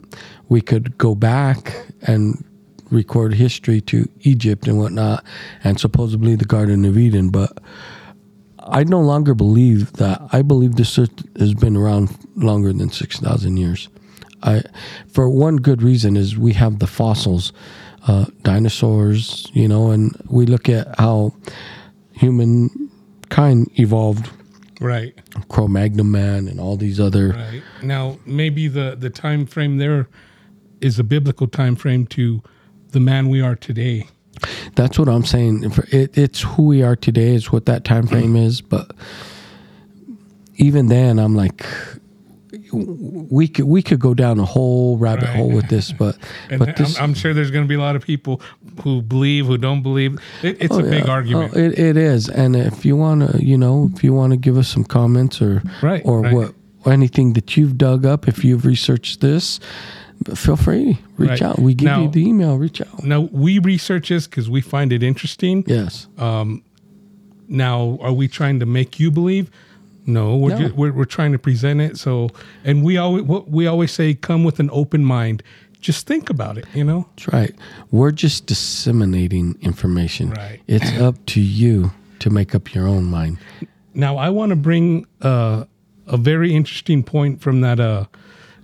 we 0.49 0.61
could 0.61 0.97
go 0.97 1.15
back 1.15 1.85
and 2.01 2.43
record 2.91 3.33
history 3.33 3.81
to 3.81 4.09
Egypt 4.21 4.67
and 4.67 4.77
whatnot, 4.77 5.23
and 5.63 5.79
supposedly 5.79 6.35
the 6.35 6.45
Garden 6.45 6.85
of 6.85 6.97
Eden, 6.97 7.29
but. 7.29 7.59
I 8.71 8.83
no 8.83 8.99
longer 8.99 9.33
believe 9.33 9.93
that. 9.93 10.21
I 10.31 10.43
believe 10.43 10.75
this 10.75 10.99
earth 10.99 11.23
has 11.39 11.55
been 11.55 11.75
around 11.75 12.15
longer 12.35 12.71
than 12.71 12.91
6,000 12.91 13.57
years. 13.57 13.89
I, 14.43 14.61
for 15.11 15.29
one 15.29 15.57
good 15.57 15.81
reason 15.81 16.15
is 16.15 16.37
we 16.37 16.53
have 16.53 16.79
the 16.79 16.87
fossils, 16.87 17.51
uh, 18.07 18.25
dinosaurs, 18.43 19.47
you 19.53 19.67
know, 19.67 19.91
and 19.91 20.15
we 20.29 20.45
look 20.45 20.69
at 20.69 20.87
how 20.99 21.33
humankind 22.13 23.71
evolved, 23.79 24.29
right. 24.79 25.13
Cro-Magnon 25.49 26.09
man 26.09 26.47
and 26.47 26.59
all 26.59 26.77
these 26.77 26.99
other. 26.99 27.29
Right. 27.29 27.63
Now, 27.83 28.17
maybe 28.25 28.67
the 28.67 28.95
the 28.97 29.09
time 29.09 29.45
frame 29.45 29.77
there 29.77 30.07
is 30.81 30.99
a 30.99 31.03
biblical 31.03 31.47
time 31.47 31.75
frame 31.75 32.07
to 32.07 32.41
the 32.91 32.99
man 32.99 33.29
we 33.29 33.41
are 33.41 33.55
today. 33.55 34.07
That's 34.75 34.97
what 34.97 35.09
I'm 35.09 35.25
saying. 35.25 35.71
It, 35.91 36.17
it's 36.17 36.41
who 36.41 36.63
we 36.63 36.81
are 36.83 36.95
today 36.95 37.33
is 37.35 37.51
what 37.51 37.65
that 37.65 37.83
time 37.83 38.07
frame 38.07 38.35
is, 38.35 38.61
but 38.61 38.91
even 40.55 40.87
then, 40.87 41.19
I'm 41.19 41.35
like, 41.35 41.65
we 42.71 43.47
could 43.47 43.65
we 43.65 43.81
could 43.81 43.99
go 43.99 44.13
down 44.13 44.39
a 44.39 44.45
whole 44.45 44.97
rabbit 44.97 45.25
Right. 45.25 45.35
hole 45.35 45.51
with 45.51 45.67
this, 45.69 45.91
but 45.99 46.17
but 46.57 46.75
this 46.75 46.97
I'm, 46.97 47.05
I'm 47.05 47.13
sure 47.13 47.33
there's 47.33 47.51
going 47.51 47.63
to 47.63 47.67
be 47.69 47.75
a 47.75 47.79
lot 47.79 47.95
of 47.95 48.03
people 48.03 48.41
who 48.83 49.01
believe, 49.01 49.45
who 49.47 49.57
don't 49.57 49.81
believe. 49.83 50.19
It, 50.43 50.61
it's 50.61 50.75
a 50.75 50.79
oh, 50.79 50.89
big 50.89 51.05
yeah. 51.05 51.11
argument. 51.11 51.53
Oh, 51.55 51.59
it, 51.59 51.77
it 51.79 51.97
is, 51.97 52.29
and 52.29 52.55
if 52.55 52.85
you 52.85 52.95
want 52.95 53.31
to, 53.31 53.43
you 53.43 53.57
know, 53.57 53.89
if 53.95 54.03
you 54.03 54.13
want 54.13 54.31
to 54.31 54.37
give 54.37 54.57
us 54.57 54.67
some 54.67 54.83
comments 54.83 55.41
or 55.41 55.61
Right, 55.81 56.01
or 56.05 56.21
right. 56.21 56.33
what 56.33 56.53
or 56.85 56.93
anything 56.93 57.33
that 57.33 57.57
you've 57.57 57.77
dug 57.77 58.05
up, 58.05 58.27
if 58.27 58.43
you've 58.45 58.65
researched 58.65 59.19
this, 59.19 59.59
feel 60.35 60.55
free 60.55 60.97
reach 61.17 61.29
Right. 61.29 61.41
out. 61.41 61.59
We 61.59 61.73
give 61.73 61.85
Now- 61.85 62.03
you 62.03 62.09
the 62.09 62.25
email. 62.27 62.57
Reach 62.57 62.81
out. 62.81 63.03
now 63.03 63.21
we 63.31 63.59
research 63.59 64.09
this 64.09 64.27
because 64.27 64.49
we 64.49 64.61
find 64.61 64.93
it 64.93 65.03
interesting. 65.03 65.63
Yes. 65.67 66.07
Um, 66.17 66.63
now, 67.47 67.97
are 68.01 68.13
we 68.13 68.27
trying 68.27 68.59
to 68.59 68.65
make 68.65 68.99
you 68.99 69.11
believe? 69.11 69.49
No, 70.09 70.35
we're, 70.35 70.49
No. 70.49 70.67
Ju- 70.67 70.73
we're 70.75 70.91
we're 70.91 71.05
trying 71.05 71.31
to 71.31 71.39
present 71.39 71.79
it. 71.81 71.97
So, 71.97 72.29
and 72.63 72.83
we 72.83 72.97
always 72.97 73.23
what 73.23 73.49
we 73.49 73.67
always 73.67 73.91
say, 73.91 74.13
come 74.13 74.43
with 74.43 74.59
an 74.59 74.69
open 74.71 75.05
mind. 75.05 75.43
Just 75.79 76.07
think 76.07 76.29
about 76.29 76.57
it. 76.57 76.65
You 76.73 76.83
know. 76.83 77.07
That's 77.15 77.31
right. 77.31 77.55
We're 77.91 78.11
just 78.11 78.45
disseminating 78.45 79.57
information. 79.61 80.31
Right. 80.31 80.61
It's 80.67 80.91
up 80.99 81.15
to 81.27 81.39
you 81.41 81.91
to 82.19 82.29
make 82.29 82.53
up 82.53 82.73
your 82.73 82.87
own 82.87 83.05
mind. 83.05 83.37
Now, 83.93 84.17
I 84.17 84.29
want 84.29 84.49
to 84.49 84.55
bring 84.55 85.05
uh, 85.21 85.63
a 86.07 86.17
very 86.17 86.53
interesting 86.53 87.03
point 87.03 87.41
from 87.41 87.61
that 87.61 87.79
uh, 87.79 88.05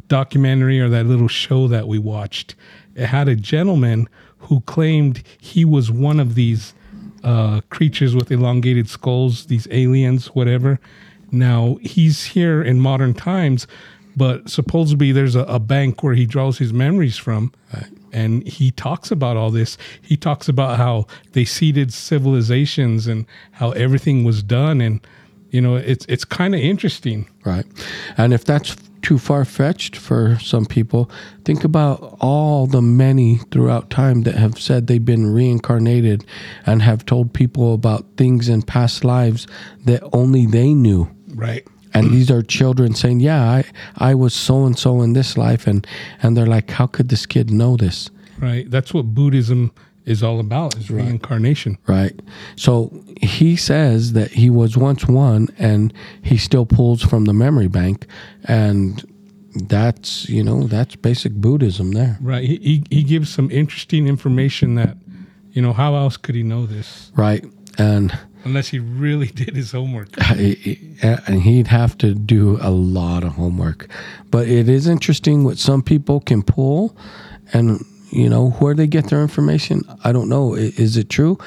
documentary 0.07 0.79
or 0.79 0.89
that 0.89 1.05
little 1.05 1.27
show 1.27 1.67
that 1.67 1.87
we 1.87 1.99
watched. 1.99 2.55
It 2.95 3.07
had 3.07 3.27
a 3.27 3.35
gentleman 3.35 4.07
who 4.37 4.61
claimed 4.61 5.23
he 5.39 5.65
was 5.65 5.91
one 5.91 6.19
of 6.19 6.35
these 6.35 6.73
uh, 7.23 7.61
creatures 7.69 8.15
with 8.15 8.31
elongated 8.31 8.87
skulls, 8.87 9.47
these 9.47 9.67
aliens, 9.71 10.27
whatever. 10.27 10.79
Now, 11.35 11.77
he's 11.81 12.25
here 12.25 12.61
in 12.61 12.79
modern 12.79 13.13
times, 13.13 13.67
but 14.15 14.49
supposedly 14.49 15.11
there's 15.11 15.35
a, 15.35 15.41
a 15.41 15.59
bank 15.59 16.01
where 16.01 16.13
he 16.13 16.25
draws 16.25 16.57
his 16.57 16.71
memories 16.73 17.17
from. 17.17 17.51
Right. 17.73 17.87
And 18.13 18.47
he 18.47 18.71
talks 18.71 19.11
about 19.11 19.35
all 19.35 19.51
this. 19.51 19.77
He 20.01 20.15
talks 20.15 20.47
about 20.47 20.77
how 20.77 21.07
they 21.33 21.43
seeded 21.43 21.91
civilizations 21.91 23.07
and 23.07 23.25
how 23.51 23.71
everything 23.71 24.23
was 24.23 24.41
done. 24.41 24.79
And, 24.79 25.05
you 25.49 25.59
know, 25.59 25.75
it's, 25.75 26.05
it's 26.07 26.23
kind 26.23 26.55
of 26.55 26.61
interesting. 26.61 27.27
Right. 27.43 27.65
And 28.17 28.33
if 28.33 28.45
that's 28.45 28.77
too 29.01 29.19
far 29.19 29.45
fetched 29.45 29.95
for 29.95 30.39
some 30.39 30.65
people, 30.65 31.11
think 31.43 31.63
about 31.63 32.17
all 32.21 32.65
the 32.65 32.81
many 32.81 33.37
throughout 33.51 33.89
time 33.91 34.23
that 34.23 34.35
have 34.35 34.57
said 34.57 34.87
they've 34.87 35.05
been 35.05 35.27
reincarnated 35.27 36.25
and 36.65 36.81
have 36.81 37.05
told 37.05 37.33
people 37.33 37.73
about 37.73 38.05
things 38.17 38.49
in 38.49 38.63
past 38.63 39.03
lives 39.03 39.45
that 39.83 40.01
only 40.11 40.47
they 40.47 40.73
knew. 40.73 41.07
Right. 41.35 41.67
And 41.93 42.11
these 42.11 42.29
are 42.29 42.41
children 42.41 42.93
saying, 42.93 43.21
"Yeah, 43.21 43.41
I 43.41 43.63
I 43.95 44.15
was 44.15 44.33
so 44.33 44.65
and 44.65 44.77
so 44.77 45.01
in 45.01 45.13
this 45.13 45.37
life," 45.37 45.65
and 45.65 45.87
and 46.21 46.35
they're 46.35 46.45
like, 46.45 46.71
"How 46.71 46.87
could 46.87 47.07
this 47.07 47.25
kid 47.25 47.49
know 47.49 47.77
this?" 47.77 48.09
Right. 48.37 48.69
That's 48.69 48.93
what 48.93 49.13
Buddhism 49.13 49.71
is 50.05 50.21
all 50.21 50.39
about 50.39 50.77
is 50.77 50.89
reincarnation. 50.89 51.77
Right. 51.87 52.19
So 52.55 53.03
he 53.21 53.55
says 53.55 54.13
that 54.13 54.31
he 54.31 54.49
was 54.49 54.77
once 54.77 55.07
one 55.07 55.49
and 55.57 55.93
he 56.21 56.37
still 56.37 56.65
pulls 56.65 57.01
from 57.01 57.25
the 57.25 57.33
memory 57.33 57.67
bank. 57.67 58.05
And 58.43 59.03
that's, 59.67 60.29
you 60.29 60.43
know, 60.43 60.67
that's 60.67 60.95
basic 60.95 61.33
Buddhism 61.33 61.91
there. 61.91 62.17
Right. 62.21 62.43
He, 62.43 62.57
he, 62.57 62.83
he 62.89 63.03
gives 63.03 63.33
some 63.33 63.49
interesting 63.49 64.07
information 64.07 64.75
that, 64.75 64.97
you 65.51 65.61
know, 65.61 65.73
how 65.73 65.95
else 65.95 66.17
could 66.17 66.35
he 66.35 66.43
know 66.43 66.65
this 66.65 67.11
Right. 67.15 67.43
And, 67.77 68.17
unless 68.45 68.69
he 68.69 68.79
really 68.79 69.27
did 69.41 69.55
his 69.55 69.71
homework? 69.71 70.09
and 70.17 71.41
he'd 71.41 71.67
have 71.67 71.97
to 71.97 72.13
do 72.13 72.57
a 72.61 72.69
lot 72.71 73.23
of 73.23 73.33
homework. 73.33 73.87
But 74.31 74.47
it 74.47 74.69
is 74.69 74.87
interesting 74.87 75.43
what 75.43 75.57
some 75.57 75.81
people 75.81 76.21
can 76.21 76.43
pull 76.43 76.95
and, 77.53 77.83
you 78.11 78.29
know, 78.29 78.51
where 78.51 78.73
they 78.73 78.87
get 78.87 79.09
their 79.09 79.21
information. 79.21 79.81
I 80.03 80.11
don't 80.11 80.29
know. 80.29 80.53
Is 80.53 80.95
it 80.95 81.09
true? 81.09 81.37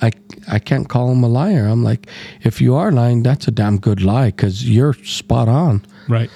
I 0.00 0.12
I 0.50 0.58
can't 0.58 0.88
call 0.88 1.10
him 1.10 1.24
a 1.24 1.28
liar. 1.28 1.66
I'm 1.66 1.82
like, 1.82 2.06
if 2.42 2.60
you 2.60 2.74
are 2.74 2.92
lying, 2.92 3.22
that's 3.22 3.48
a 3.48 3.50
damn 3.50 3.78
good 3.78 4.02
lie 4.02 4.26
because 4.26 4.68
you're 4.68 4.94
spot 4.94 5.48
on. 5.48 5.84
Right. 6.08 6.30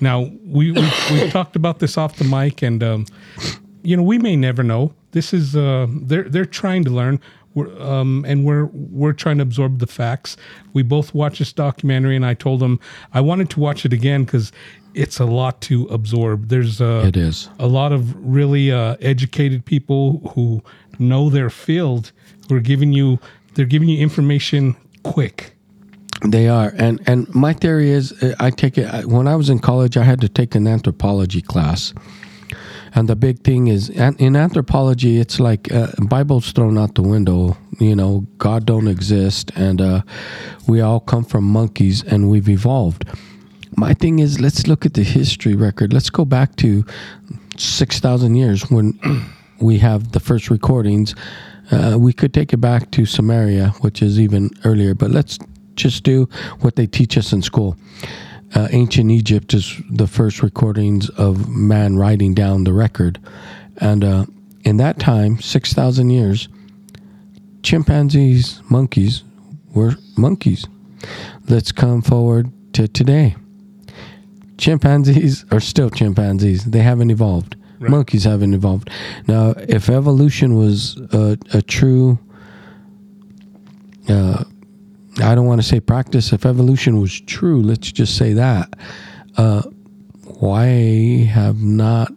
Now 0.00 0.30
we 0.44 0.72
we 0.72 0.90
we 1.10 1.30
talked 1.30 1.56
about 1.56 1.78
this 1.78 1.98
off 1.98 2.16
the 2.16 2.24
mic, 2.24 2.62
and 2.62 2.82
um, 2.82 3.06
you 3.82 3.96
know 3.96 4.02
we 4.02 4.18
may 4.18 4.36
never 4.36 4.62
know. 4.62 4.94
This 5.12 5.32
is 5.32 5.54
uh, 5.54 5.86
they're 5.90 6.24
they're 6.24 6.46
trying 6.46 6.84
to 6.84 6.90
learn. 6.90 7.20
We're, 7.54 7.80
um, 7.82 8.24
and 8.26 8.44
we're 8.44 8.66
we're 8.72 9.12
trying 9.12 9.36
to 9.38 9.42
absorb 9.42 9.78
the 9.78 9.86
facts. 9.86 10.36
We 10.72 10.82
both 10.82 11.14
watched 11.14 11.38
this 11.38 11.52
documentary, 11.52 12.16
and 12.16 12.24
I 12.24 12.34
told 12.34 12.62
him 12.62 12.80
I 13.12 13.20
wanted 13.20 13.50
to 13.50 13.60
watch 13.60 13.84
it 13.84 13.92
again 13.92 14.24
because 14.24 14.52
it's 14.94 15.18
a 15.20 15.24
lot 15.24 15.60
to 15.62 15.84
absorb. 15.86 16.48
There's 16.48 16.80
uh, 16.80 17.04
It 17.06 17.16
is. 17.16 17.48
a 17.58 17.66
lot 17.66 17.92
of 17.92 18.14
really 18.16 18.70
uh, 18.72 18.96
educated 19.00 19.64
people 19.64 20.20
who 20.34 20.62
know 20.98 21.30
their 21.30 21.50
field 21.50 22.12
who 22.48 22.56
are 22.56 22.60
giving 22.60 22.92
you 22.92 23.18
they're 23.54 23.66
giving 23.66 23.88
you 23.88 23.98
information 23.98 24.76
quick. 25.02 25.54
They 26.24 26.48
are, 26.48 26.72
and 26.78 27.00
and 27.06 27.26
my 27.34 27.52
theory 27.52 27.90
is, 27.90 28.12
uh, 28.22 28.34
I 28.38 28.50
take 28.50 28.78
it 28.78 29.06
when 29.06 29.26
I 29.26 29.34
was 29.34 29.50
in 29.50 29.58
college. 29.58 29.96
I 29.96 30.04
had 30.04 30.20
to 30.20 30.28
take 30.28 30.54
an 30.54 30.68
anthropology 30.68 31.42
class, 31.42 31.92
and 32.94 33.08
the 33.08 33.16
big 33.16 33.42
thing 33.42 33.68
is 33.68 33.88
in 33.88 34.36
anthropology, 34.36 35.18
it's 35.18 35.40
like 35.40 35.72
uh, 35.72 35.88
Bible's 36.02 36.52
thrown 36.52 36.76
out 36.76 36.94
the 36.94 37.02
window. 37.02 37.56
You 37.78 37.96
know, 37.96 38.26
God 38.38 38.66
don't 38.66 38.86
exist, 38.86 39.50
and 39.56 39.80
uh, 39.80 40.02
we 40.68 40.80
all 40.80 41.00
come 41.00 41.24
from 41.24 41.44
monkeys, 41.44 42.02
and 42.02 42.30
we've 42.30 42.48
evolved. 42.48 43.04
My 43.76 43.94
thing 43.94 44.18
is, 44.18 44.40
let's 44.40 44.66
look 44.66 44.84
at 44.84 44.94
the 44.94 45.02
history 45.02 45.54
record. 45.54 45.92
Let's 45.92 46.10
go 46.10 46.24
back 46.24 46.56
to 46.56 46.84
six 47.56 47.98
thousand 47.98 48.34
years 48.36 48.70
when 48.70 48.98
we 49.60 49.78
have 49.78 50.12
the 50.12 50.20
first 50.20 50.50
recordings. 50.50 51.14
Uh, 51.70 51.96
we 51.98 52.12
could 52.12 52.34
take 52.34 52.52
it 52.52 52.58
back 52.58 52.90
to 52.90 53.02
Sumeria, 53.02 53.74
which 53.82 54.02
is 54.02 54.20
even 54.20 54.50
earlier, 54.64 54.94
but 54.94 55.10
let's 55.10 55.38
just 55.74 56.04
do 56.04 56.28
what 56.60 56.76
they 56.76 56.86
teach 56.86 57.16
us 57.16 57.32
in 57.32 57.40
school. 57.40 57.76
Uh, 58.54 58.68
ancient 58.70 59.10
Egypt 59.10 59.54
is 59.54 59.80
the 59.90 60.06
first 60.06 60.42
recordings 60.42 61.08
of 61.10 61.48
man 61.48 61.96
writing 61.96 62.34
down 62.34 62.64
the 62.64 62.72
record. 62.72 63.18
And 63.78 64.04
uh, 64.04 64.26
in 64.64 64.76
that 64.76 64.98
time, 64.98 65.40
6,000 65.40 66.10
years, 66.10 66.48
chimpanzees, 67.62 68.60
monkeys 68.68 69.24
were 69.74 69.96
monkeys. 70.16 70.66
Let's 71.48 71.72
come 71.72 72.02
forward 72.02 72.52
to 72.74 72.88
today. 72.88 73.36
Chimpanzees 74.58 75.44
are 75.50 75.60
still 75.60 75.90
chimpanzees, 75.90 76.64
they 76.64 76.80
haven't 76.80 77.10
evolved. 77.10 77.56
Right. 77.80 77.90
Monkeys 77.90 78.24
haven't 78.24 78.54
evolved. 78.54 78.90
Now, 79.26 79.54
if 79.56 79.88
evolution 79.88 80.54
was 80.54 80.96
a, 81.12 81.36
a 81.52 81.62
true 81.62 82.18
uh, 84.08 84.44
I 85.20 85.34
don't 85.34 85.46
want 85.46 85.60
to 85.60 85.66
say 85.66 85.80
practice. 85.80 86.32
If 86.32 86.46
evolution 86.46 87.00
was 87.00 87.20
true, 87.20 87.60
let's 87.62 87.92
just 87.92 88.16
say 88.16 88.32
that. 88.34 88.74
Uh, 89.36 89.62
why 90.38 91.24
have 91.24 91.62
not? 91.62 92.12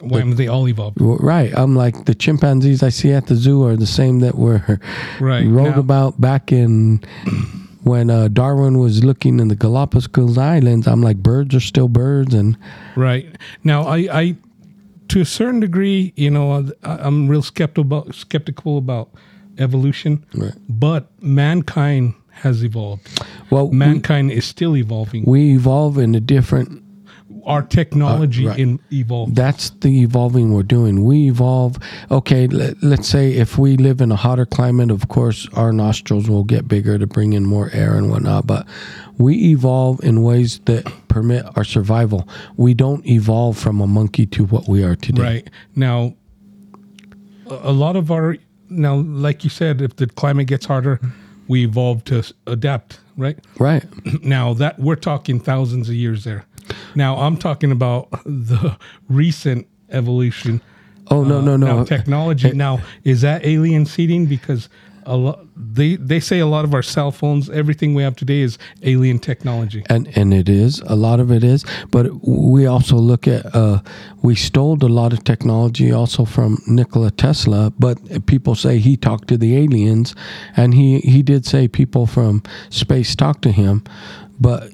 Why 0.00 0.18
haven't 0.18 0.36
they 0.36 0.48
all 0.48 0.68
evolved? 0.68 0.98
Right. 1.00 1.52
I'm 1.56 1.74
like 1.74 2.04
the 2.04 2.14
chimpanzees 2.14 2.82
I 2.82 2.90
see 2.90 3.12
at 3.12 3.26
the 3.26 3.34
zoo 3.34 3.64
are 3.64 3.76
the 3.76 3.86
same 3.86 4.20
that 4.20 4.36
were 4.36 4.78
Right. 5.20 5.46
wrote 5.46 5.70
Now- 5.74 5.80
about 5.80 6.20
back 6.20 6.52
in 6.52 7.00
when 7.82 8.10
uh, 8.10 8.28
Darwin 8.28 8.78
was 8.78 9.04
looking 9.04 9.40
in 9.40 9.48
the 9.48 9.54
Galapagos 9.56 10.36
Islands. 10.38 10.86
I'm 10.86 11.02
like 11.02 11.18
birds 11.18 11.54
are 11.54 11.60
still 11.60 11.88
birds, 11.88 12.34
and 12.34 12.56
Right 12.94 13.36
now, 13.64 13.82
I, 13.84 13.96
I, 14.12 14.36
to 15.08 15.20
a 15.20 15.24
certain 15.24 15.60
degree, 15.60 16.12
you 16.16 16.30
know, 16.30 16.52
I- 16.82 16.96
I'm 16.98 17.28
real 17.28 17.42
skeptical 17.42 17.82
about, 17.82 18.14
skeptical 18.14 18.76
about 18.78 19.10
evolution, 19.58 20.24
Right. 20.34 20.52
but 20.68 21.10
mankind 21.22 22.14
has 22.42 22.62
evolved. 22.62 23.08
well, 23.50 23.68
we, 23.70 23.76
Mankind 23.76 24.30
is 24.30 24.44
still 24.44 24.76
evolving. 24.76 25.24
we 25.26 25.54
evolve 25.54 25.96
in 25.98 26.14
a 26.14 26.20
different 26.20 26.82
Our 27.46 27.62
technology 27.62 28.44
Uh, 28.46 28.50
right. 28.50 28.58
in 28.58 28.80
evolved. 28.90 29.36
that's 29.36 29.70
the 29.80 30.02
evolving 30.02 30.52
we're 30.52 30.64
doing. 30.64 31.04
We 31.04 31.28
evolve. 31.28 31.78
Okay, 32.10 32.48
let, 32.48 32.82
let's 32.82 33.06
say 33.08 33.34
if 33.34 33.56
we 33.56 33.76
live 33.76 34.00
in 34.00 34.10
a 34.10 34.16
hotter 34.16 34.44
climate, 34.46 34.90
of 34.90 35.06
course, 35.08 35.48
our 35.54 35.72
nostrils 35.72 36.28
will 36.28 36.42
get 36.42 36.66
bigger 36.66 36.98
to 36.98 37.06
bring 37.06 37.34
in 37.34 37.44
more 37.46 37.70
air 37.72 37.96
and 37.96 38.10
whatnot. 38.10 38.46
But 38.48 38.66
we 39.16 39.36
evolve 39.52 40.02
in 40.02 40.22
ways 40.22 40.58
that 40.64 40.84
permit 41.06 41.44
our 41.56 41.62
survival. 41.64 42.28
We 42.56 42.74
don't 42.74 43.06
evolve 43.06 43.56
from 43.56 43.80
a 43.80 43.86
monkey 43.86 44.26
to 44.26 44.44
what 44.44 44.66
we 44.68 44.82
are 44.82 44.96
today. 44.96 45.22
Right 45.22 45.50
now, 45.76 46.14
a 47.48 47.72
lot 47.72 47.94
of 47.96 48.10
our 48.10 48.36
now, 48.68 48.96
like 48.96 49.44
you 49.44 49.50
said, 49.50 49.80
if 49.80 49.96
the 49.96 50.06
climate 50.06 50.46
gets 50.46 50.66
harder, 50.66 51.00
we 51.48 51.64
evolve 51.64 52.04
to 52.04 52.22
adapt. 52.46 53.00
Right 53.16 53.38
Right. 53.58 53.84
now, 54.22 54.52
that 54.54 54.78
we're 54.78 54.96
talking 54.96 55.40
thousands 55.40 55.88
of 55.88 55.94
years 55.94 56.24
there. 56.24 56.44
Now, 56.94 57.16
I'm 57.16 57.36
talking 57.36 57.70
about 57.72 58.10
the 58.24 58.76
recent 59.08 59.66
evolution. 59.90 60.60
Oh 61.10 61.22
no, 61.22 61.40
no, 61.40 61.56
no. 61.56 61.78
Now, 61.78 61.84
technology. 61.84 62.50
Now, 62.52 62.80
is 63.04 63.20
that 63.20 63.46
alien 63.46 63.86
seeding? 63.86 64.26
Because 64.26 64.68
a 65.06 65.16
lot 65.16 65.46
they 65.56 65.96
they 65.96 66.20
say 66.20 66.40
a 66.40 66.46
lot 66.46 66.64
of 66.64 66.74
our 66.74 66.82
cell 66.82 67.10
phones, 67.10 67.48
everything 67.50 67.94
we 67.94 68.02
have 68.02 68.16
today 68.16 68.40
is 68.40 68.58
alien 68.82 69.18
technology. 69.18 69.84
and 69.88 70.08
and 70.16 70.34
it 70.34 70.48
is 70.48 70.80
a 70.86 70.96
lot 70.96 71.20
of 71.20 71.30
it 71.30 71.44
is 71.44 71.64
but 71.90 72.06
we 72.26 72.66
also 72.66 72.96
look 72.96 73.26
at 73.28 73.54
uh 73.54 73.80
we 74.22 74.34
stole 74.34 74.76
a 74.84 74.88
lot 74.88 75.12
of 75.12 75.24
technology 75.24 75.92
also 75.92 76.24
from 76.24 76.58
Nikola 76.66 77.10
Tesla 77.10 77.72
but 77.78 78.26
people 78.26 78.54
say 78.54 78.78
he 78.78 78.96
talked 78.96 79.28
to 79.28 79.36
the 79.36 79.56
aliens 79.56 80.14
and 80.56 80.74
he 80.74 80.98
he 81.00 81.22
did 81.22 81.46
say 81.46 81.68
people 81.68 82.06
from 82.06 82.42
space 82.70 83.14
talked 83.14 83.42
to 83.42 83.52
him 83.52 83.82
but 84.40 84.70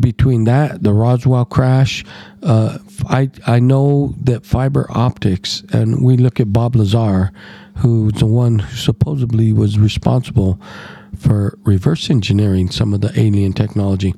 between 0.00 0.44
that 0.44 0.82
the 0.82 0.92
Roswell 0.92 1.44
crash 1.44 2.04
uh 2.42 2.78
I 3.08 3.30
I 3.46 3.58
know 3.60 4.14
that 4.22 4.44
fiber 4.46 4.86
optics 4.90 5.62
and 5.72 6.02
we 6.02 6.16
look 6.16 6.40
at 6.40 6.52
Bob 6.52 6.76
Lazar 6.76 7.32
who's 7.76 8.14
the 8.14 8.26
one 8.26 8.60
who 8.60 8.76
supposedly 8.76 9.52
was 9.52 9.78
responsible 9.78 10.60
for 11.16 11.58
reverse 11.64 12.10
engineering 12.10 12.70
some 12.70 12.92
of 12.92 13.00
the 13.00 13.18
alien 13.18 13.52
technology. 13.52 14.14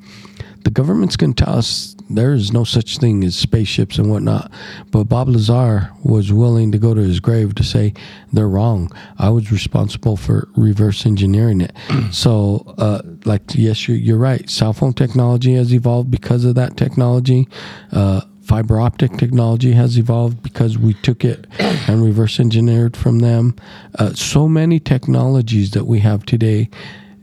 The 0.64 0.70
government's 0.70 1.16
going 1.16 1.34
to 1.34 1.44
tell 1.44 1.56
us 1.56 1.96
there 2.10 2.34
is 2.34 2.52
no 2.52 2.64
such 2.64 2.98
thing 2.98 3.22
as 3.24 3.36
spaceships 3.36 3.98
and 3.98 4.10
whatnot. 4.10 4.50
But 4.90 5.04
Bob 5.04 5.28
Lazar 5.28 5.90
was 6.02 6.32
willing 6.32 6.72
to 6.72 6.78
go 6.78 6.94
to 6.94 7.00
his 7.00 7.20
grave 7.20 7.54
to 7.56 7.62
say 7.62 7.94
they're 8.32 8.48
wrong. 8.48 8.90
I 9.18 9.30
was 9.30 9.52
responsible 9.52 10.16
for 10.16 10.48
reverse 10.56 11.06
engineering 11.06 11.60
it. 11.60 11.72
so, 12.12 12.74
uh, 12.78 13.02
like, 13.24 13.42
yes, 13.54 13.88
you're, 13.88 13.96
you're 13.96 14.18
right. 14.18 14.48
Cell 14.48 14.72
phone 14.72 14.94
technology 14.94 15.54
has 15.54 15.72
evolved 15.72 16.10
because 16.10 16.44
of 16.44 16.54
that 16.56 16.76
technology. 16.76 17.48
Uh, 17.92 18.22
fiber 18.48 18.80
optic 18.80 19.12
technology 19.18 19.72
has 19.72 19.98
evolved 19.98 20.42
because 20.42 20.78
we 20.78 20.94
took 20.94 21.22
it 21.24 21.46
and 21.60 22.02
reverse 22.02 22.40
engineered 22.40 22.96
from 22.96 23.18
them. 23.18 23.54
Uh, 23.98 24.14
so 24.14 24.48
many 24.48 24.80
technologies 24.80 25.72
that 25.72 25.84
we 25.84 26.00
have 26.00 26.24
today. 26.24 26.68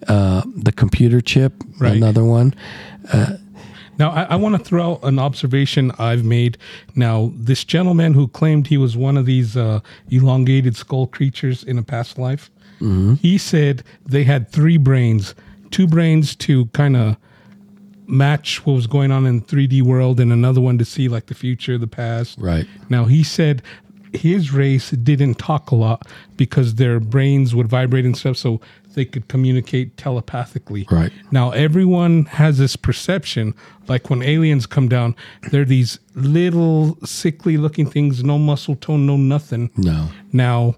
Uh, 0.07 0.43
the 0.55 0.71
computer 0.71 1.19
chip, 1.19 1.51
Right. 1.79 1.95
another 1.97 2.23
one. 2.23 2.53
Now, 3.97 4.11
I, 4.11 4.23
I 4.23 4.35
want 4.35 4.55
to 4.55 4.63
throw 4.63 4.91
out 4.91 4.99
an 5.03 5.17
observation 5.19 5.91
I've 5.97 6.23
made. 6.23 6.57
Now, 6.95 7.31
this 7.33 7.63
gentleman 7.63 8.13
who 8.13 8.27
claimed 8.27 8.67
he 8.67 8.77
was 8.77 8.95
one 8.97 9.17
of 9.17 9.25
these 9.25 9.55
uh, 9.57 9.79
elongated 10.11 10.75
skull 10.75 11.07
creatures 11.07 11.63
in 11.63 11.77
a 11.79 11.83
past 11.83 12.17
life, 12.19 12.51
he 13.21 13.37
said 13.39 13.83
they 14.05 14.25
had 14.25 14.51
three 14.51 14.77
brains, 14.77 15.33
two 15.71 15.87
brains 15.87 16.35
to 16.35 16.65
kind 16.67 16.95
of 16.95 17.15
match 18.07 18.65
what 18.65 18.73
was 18.73 18.87
going 18.87 19.11
on 19.11 19.25
in 19.25 19.41
3D 19.41 19.81
world, 19.81 20.19
and 20.19 20.31
another 20.31 20.61
one 20.61 20.77
to 20.77 20.85
see 20.85 21.07
like 21.07 21.27
the 21.27 21.35
future, 21.35 21.77
the 21.77 21.87
past. 21.87 22.37
Right. 22.39 22.67
Now, 22.89 23.05
he 23.05 23.23
said 23.23 23.61
his 24.13 24.51
race 24.51 24.91
didn't 24.91 25.35
talk 25.35 25.71
a 25.71 25.75
lot 25.75 26.07
because 26.37 26.75
their 26.75 26.99
brains 26.99 27.53
would 27.53 27.67
vibrate 27.67 28.05
and 28.05 28.17
stuff, 28.17 28.37
so 28.37 28.61
they 28.93 29.05
could 29.05 29.27
communicate 29.27 29.97
telepathically. 29.97 30.87
Right. 30.89 31.11
Now, 31.31 31.51
everyone 31.51 32.25
has 32.25 32.57
this 32.57 32.75
perception, 32.75 33.53
like 33.87 34.09
when 34.09 34.23
aliens 34.23 34.65
come 34.65 34.87
down, 34.87 35.15
they're 35.51 35.65
these 35.65 35.99
little 36.13 36.97
sickly 37.05 37.57
looking 37.57 37.89
things, 37.89 38.23
no 38.23 38.37
muscle 38.37 38.75
tone, 38.75 39.05
no 39.05 39.17
nothing. 39.17 39.69
No. 39.75 40.07
Now, 40.31 40.75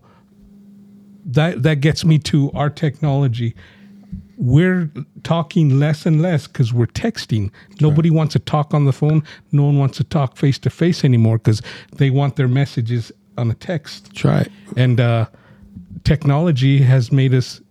that 1.26 1.64
that 1.64 1.82
gets 1.82 2.04
me 2.06 2.18
to 2.20 2.52
our 2.54 2.70
technology. 2.70 3.56
We're 4.38 4.90
talking 5.24 5.80
less 5.80 6.06
and 6.06 6.22
less 6.22 6.46
because 6.48 6.72
we're 6.72 6.86
texting. 6.88 7.50
Nobody 7.82 8.10
wants 8.12 8.34
to 8.34 8.40
talk 8.40 8.74
on 8.74 8.86
the 8.86 8.94
phone. 8.94 9.24
No 9.52 9.64
one 9.66 9.78
wants 9.80 9.98
to 9.98 10.04
talk 10.04 10.38
face 10.38 10.60
to 10.60 10.70
face 10.70 11.04
anymore 11.04 11.40
because 11.40 11.62
they 11.96 12.10
want 12.12 12.36
their 12.36 12.48
messages 12.48 13.12
on 13.38 13.50
a 13.50 13.56
text. 13.56 14.06
That's 14.10 14.24
right. 14.26 14.48
And 14.76 15.00
uh, 15.00 15.26
technology 16.04 16.80
has 16.84 17.12
made 17.12 17.34
us 17.34 17.62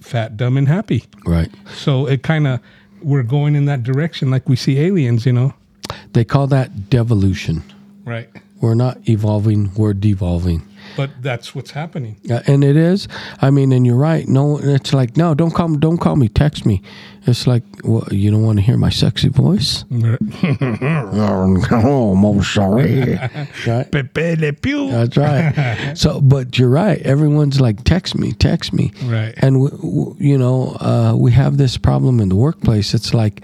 fat, 0.00 0.36
dumb, 0.36 0.56
and 0.56 0.66
happy. 0.68 1.04
Right. 1.26 1.50
So 1.74 2.06
it 2.06 2.22
kind 2.22 2.46
of 2.46 2.60
we're 3.02 3.22
going 3.22 3.54
in 3.56 3.64
that 3.66 3.82
direction, 3.82 4.30
like 4.30 4.48
we 4.48 4.56
see 4.56 4.78
aliens. 4.78 5.24
You 5.26 5.32
know, 5.32 5.54
They 6.12 6.24
call 6.24 6.46
that 6.48 6.90
devolution. 6.90 7.62
right? 8.04 8.28
We're 8.60 8.74
not 8.74 9.08
evolving, 9.08 9.72
we're 9.74 9.94
devolving. 9.94 10.60
But 11.00 11.22
that's 11.22 11.54
what's 11.54 11.70
happening. 11.70 12.16
Yeah, 12.24 12.42
and 12.46 12.62
it 12.62 12.76
is. 12.76 13.08
I 13.40 13.48
mean, 13.48 13.72
and 13.72 13.86
you're 13.86 13.96
right. 13.96 14.28
No, 14.28 14.58
it's 14.58 14.92
like 14.92 15.16
no, 15.16 15.32
don't 15.32 15.50
call 15.50 15.68
me. 15.68 15.78
Don't 15.78 15.96
call 15.96 16.14
me. 16.14 16.28
Text 16.28 16.66
me. 16.66 16.82
It's 17.26 17.46
like 17.46 17.62
well, 17.84 18.06
you 18.10 18.30
don't 18.30 18.42
want 18.42 18.58
to 18.58 18.62
hear 18.62 18.76
my 18.76 18.90
sexy 18.90 19.28
voice. 19.28 19.86
oh, 21.72 22.14
I'm 22.14 22.42
sorry. 22.42 23.14
right. 23.66 23.90
Pepe 23.90 24.36
Le 24.36 24.52
Pew. 24.52 24.90
That's 24.90 25.16
right. 25.16 25.94
so, 25.94 26.20
but 26.20 26.58
you're 26.58 26.68
right. 26.68 27.00
Everyone's 27.00 27.62
like, 27.62 27.82
text 27.84 28.18
me, 28.18 28.32
text 28.32 28.74
me. 28.74 28.92
Right. 29.04 29.32
And 29.38 29.54
w- 29.54 29.70
w- 29.70 30.16
you 30.18 30.36
know, 30.36 30.76
uh, 30.80 31.14
we 31.16 31.32
have 31.32 31.56
this 31.56 31.78
problem 31.78 32.20
in 32.20 32.28
the 32.28 32.36
workplace. 32.36 32.92
It's 32.92 33.14
like 33.14 33.40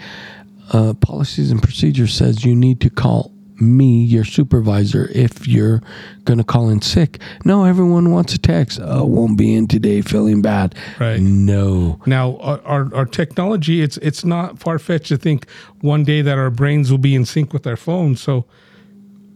uh, 0.74 0.92
policies 1.00 1.50
and 1.50 1.62
procedures 1.62 2.12
says 2.12 2.44
you 2.44 2.54
need 2.54 2.82
to 2.82 2.90
call 2.90 3.32
me, 3.60 4.04
your 4.04 4.24
supervisor, 4.24 5.08
if 5.14 5.46
you're 5.46 5.82
going 6.24 6.38
to 6.38 6.44
call 6.44 6.68
in 6.68 6.80
sick. 6.82 7.20
No, 7.44 7.64
everyone 7.64 8.12
wants 8.12 8.34
a 8.34 8.38
text. 8.38 8.80
Oh, 8.82 9.04
won't 9.04 9.38
be 9.38 9.54
in 9.54 9.66
today, 9.66 10.02
feeling 10.02 10.42
bad. 10.42 10.74
Right. 10.98 11.20
No. 11.20 12.00
Now, 12.06 12.36
our, 12.38 12.60
our, 12.64 12.94
our 12.94 13.04
technology, 13.06 13.82
it's 13.82 13.96
it's 13.98 14.24
not 14.24 14.58
far 14.58 14.78
fetched 14.78 15.08
to 15.08 15.16
think 15.16 15.48
one 15.80 16.04
day 16.04 16.22
that 16.22 16.38
our 16.38 16.50
brains 16.50 16.90
will 16.90 16.98
be 16.98 17.14
in 17.14 17.24
sync 17.24 17.52
with 17.52 17.66
our 17.66 17.76
phones. 17.76 18.20
So 18.20 18.44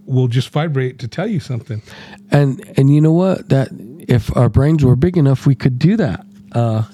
we'll 0.05 0.29
just 0.29 0.51
vibrate 0.51 0.99
to 0.99 1.09
tell 1.09 1.27
you 1.27 1.41
something. 1.41 1.83
And 2.31 2.63
and 2.77 2.95
you 2.95 3.01
know 3.01 3.13
what? 3.13 3.49
That 3.49 3.69
if 4.09 4.35
our 4.37 4.49
brains 4.49 4.85
were 4.85 4.97
big 4.97 5.17
enough, 5.17 5.47
we 5.47 5.55
could 5.55 5.79
do 5.79 5.97
that. 5.97 6.25
Uh, 6.53 6.85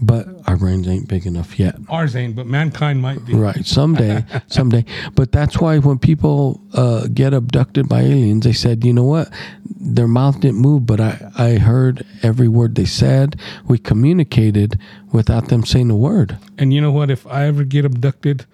but 0.00 0.26
our 0.46 0.56
brains 0.56 0.88
ain't 0.88 1.08
big 1.08 1.26
enough 1.26 1.58
yet. 1.58 1.76
Ours 1.88 2.16
ain't, 2.16 2.34
but 2.34 2.46
mankind 2.46 3.00
might 3.00 3.24
be. 3.24 3.34
Right. 3.34 3.64
Someday, 3.64 4.24
someday. 4.48 4.84
But 5.14 5.32
that's 5.32 5.60
why 5.60 5.78
when 5.78 5.98
people 5.98 6.60
uh, 6.74 7.06
get 7.12 7.32
abducted 7.32 7.88
by 7.88 8.02
aliens, 8.02 8.44
they 8.44 8.52
said, 8.52 8.84
you 8.84 8.92
know 8.92 9.04
what? 9.04 9.32
Their 9.64 10.08
mouth 10.08 10.40
didn't 10.40 10.60
move, 10.60 10.86
but 10.86 11.00
I, 11.00 11.30
I 11.36 11.58
heard 11.58 12.04
every 12.22 12.48
word 12.48 12.74
they 12.74 12.84
said. 12.84 13.38
We 13.66 13.78
communicated 13.78 14.78
without 15.12 15.48
them 15.48 15.64
saying 15.64 15.90
a 15.90 15.96
word. 15.96 16.38
And 16.58 16.72
you 16.72 16.80
know 16.80 16.92
what? 16.92 17.10
If 17.10 17.26
I 17.26 17.46
ever 17.46 17.64
get 17.64 17.84
abducted 17.84 18.46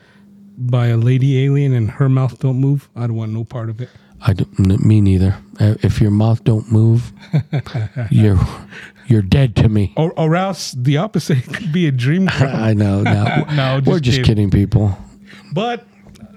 by 0.58 0.88
a 0.88 0.96
lady 0.96 1.42
alien 1.44 1.72
and 1.72 1.92
her 1.92 2.08
mouth 2.08 2.38
don't 2.40 2.60
move, 2.60 2.88
I 2.94 3.06
don't 3.06 3.16
want 3.16 3.32
no 3.32 3.44
part 3.44 3.70
of 3.70 3.80
it. 3.80 3.88
I 4.22 4.34
don't, 4.34 4.84
me 4.84 5.00
neither. 5.00 5.38
If 5.58 6.00
your 6.00 6.10
mouth 6.10 6.44
don't 6.44 6.70
move, 6.70 7.12
you're 8.10 8.38
you're 9.10 9.22
dead 9.22 9.56
to 9.56 9.68
me. 9.68 9.92
Or, 9.96 10.12
or 10.18 10.36
else 10.36 10.72
the 10.72 10.96
opposite 10.98 11.42
could 11.52 11.72
be 11.72 11.86
a 11.86 11.92
dream. 11.92 12.28
I 12.32 12.74
know. 12.74 13.02
No, 13.02 13.44
No, 13.52 13.80
we're 13.84 13.98
just 13.98 14.04
just 14.04 14.16
kidding. 14.18 14.48
kidding, 14.48 14.50
people. 14.50 14.96
But 15.52 15.84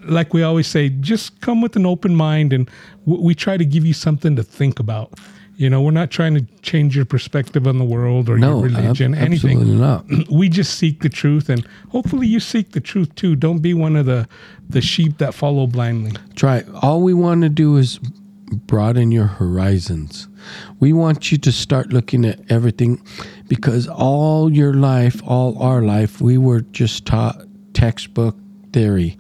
like 0.06 0.34
we 0.34 0.44
always 0.44 0.68
say, 0.68 0.90
just 0.90 1.40
come 1.42 1.62
with 1.62 1.76
an 1.76 1.86
open 1.86 2.16
mind, 2.16 2.52
and 2.52 2.70
w- 3.06 3.24
we 3.24 3.36
try 3.36 3.58
to 3.58 3.66
give 3.66 3.86
you 3.86 3.94
something 3.94 4.36
to 4.36 4.44
think 4.44 4.80
about. 4.80 5.14
You 5.56 5.70
know, 5.70 5.84
we're 5.84 5.92
not 5.92 6.10
trying 6.10 6.34
to 6.34 6.42
change 6.64 6.96
your 6.96 7.06
perspective 7.06 7.68
on 7.68 7.78
the 7.78 7.86
world 7.86 8.28
or 8.28 8.40
No, 8.40 8.58
your 8.58 8.70
religion, 8.70 9.14
ab- 9.14 9.22
anything. 9.24 9.60
absolutely 9.60 9.76
not. 9.80 10.06
we 10.32 10.50
just 10.50 10.80
seek 10.80 11.02
the 11.04 11.10
truth, 11.10 11.48
and 11.48 11.64
hopefully 11.90 12.26
you 12.26 12.40
seek 12.40 12.72
the 12.72 12.82
truth 12.82 13.14
too. 13.14 13.36
Don't 13.36 13.60
be 13.60 13.74
one 13.76 13.96
of 13.96 14.08
the 14.08 14.28
the 14.68 14.82
sheep 14.82 15.20
that 15.20 15.34
follow 15.36 15.68
blindly. 15.68 16.14
Try. 16.36 16.64
All 16.82 17.02
we 17.04 17.14
want 17.14 17.44
to 17.44 17.50
do 17.50 17.78
is 17.78 18.00
broaden 18.54 19.12
your 19.12 19.28
horizons. 19.28 20.28
We 20.80 20.94
want 20.94 21.32
you 21.32 21.38
to 21.40 21.52
start 21.52 21.94
looking 21.94 22.26
at 22.26 22.40
everything 22.52 23.02
because 23.48 23.88
all 23.88 24.52
your 24.52 24.74
life, 24.74 25.22
all 25.26 25.62
our 25.62 25.82
life, 25.82 26.22
we 26.22 26.38
were 26.38 26.62
just 26.62 27.06
taught 27.06 27.42
textbook 27.74 28.36
theory 28.72 29.18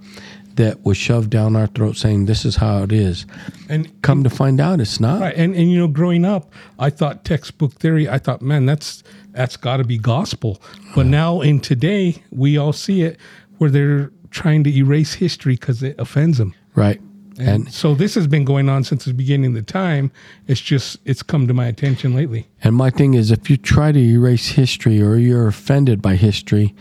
that 0.55 0.83
was 0.85 0.97
shoved 0.97 1.29
down 1.29 1.55
our 1.55 1.67
throat 1.67 1.97
saying 1.97 2.25
this 2.25 2.45
is 2.45 2.55
how 2.55 2.83
it 2.83 2.91
is. 2.91 3.25
And 3.69 3.89
Come 4.01 4.23
to 4.23 4.29
find 4.29 4.59
out 4.59 4.79
it's 4.79 4.99
not. 4.99 5.21
Right, 5.21 5.35
and 5.35 5.55
and 5.55 5.71
you 5.71 5.79
know, 5.79 5.87
growing 5.87 6.25
up, 6.25 6.53
I 6.79 6.89
thought 6.89 7.25
textbook 7.25 7.73
theory. 7.73 8.07
I 8.07 8.19
thought, 8.19 8.41
man, 8.41 8.65
that's 8.65 9.03
that's 9.31 9.57
got 9.57 9.77
to 9.77 9.83
be 9.83 9.97
gospel. 9.97 10.61
But 10.95 11.07
now 11.07 11.41
in 11.41 11.59
today, 11.59 12.21
we 12.31 12.57
all 12.57 12.73
see 12.73 13.01
it 13.01 13.17
where 13.57 13.69
they're 13.69 14.11
trying 14.29 14.63
to 14.65 14.75
erase 14.75 15.13
history 15.13 15.55
because 15.55 15.81
it 15.81 15.95
offends 15.97 16.37
them. 16.37 16.53
Right. 16.75 17.01
And, 17.39 17.47
And 17.47 17.73
so 17.73 17.95
this 17.95 18.15
has 18.15 18.27
been 18.27 18.45
going 18.45 18.69
on 18.69 18.83
since 18.83 19.05
the 19.05 19.13
beginning 19.13 19.47
of 19.47 19.53
the 19.55 19.61
time. 19.63 20.11
It's 20.47 20.61
just 20.61 20.97
it's 21.05 21.23
come 21.23 21.47
to 21.47 21.53
my 21.53 21.65
attention 21.67 22.13
lately. 22.15 22.47
and 22.63 22.75
my 22.75 22.89
thing 22.89 23.13
is 23.15 23.31
if 23.31 23.49
you 23.49 23.57
try 23.57 23.91
to 23.91 23.99
erase 23.99 24.49
history 24.49 25.01
or 25.01 25.15
you're 25.17 25.47
offended 25.47 26.01
by 26.01 26.15
history, 26.15 26.75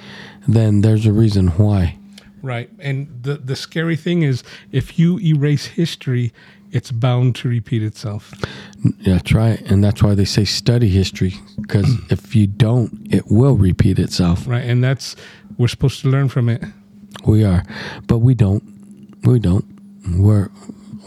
then 0.46 0.82
there's 0.82 1.06
a 1.06 1.12
reason 1.12 1.48
why. 1.48 1.98
Right, 2.42 2.70
and 2.80 3.08
the 3.22 3.34
the 3.36 3.54
scary 3.56 3.96
thing 3.96 4.22
is 4.22 4.42
if 4.72 4.98
you 4.98 5.18
erase 5.20 5.66
history, 5.66 6.32
it's 6.72 6.90
bound 6.90 7.36
to 7.36 7.48
repeat 7.48 7.82
itself. 7.82 8.34
That's 9.06 9.32
right. 9.32 9.60
And 9.70 9.84
that's 9.84 10.02
why 10.02 10.14
they 10.14 10.24
say 10.24 10.44
study 10.44 10.88
history 10.88 11.34
because 11.60 11.88
if 12.10 12.34
you 12.34 12.46
don't, 12.48 12.90
it 13.14 13.30
will 13.30 13.56
repeat 13.56 13.98
itself. 13.98 14.46
Right, 14.46 14.64
and 14.64 14.82
that's 14.82 15.14
we're 15.56 15.68
supposed 15.68 16.00
to 16.02 16.08
learn 16.08 16.28
from 16.28 16.48
it. 16.48 16.62
We 17.24 17.44
are, 17.44 17.62
but 18.06 18.18
we 18.18 18.34
don't. 18.34 18.62
We 19.24 19.38
don't. 19.38 19.64
We're, 20.16 20.50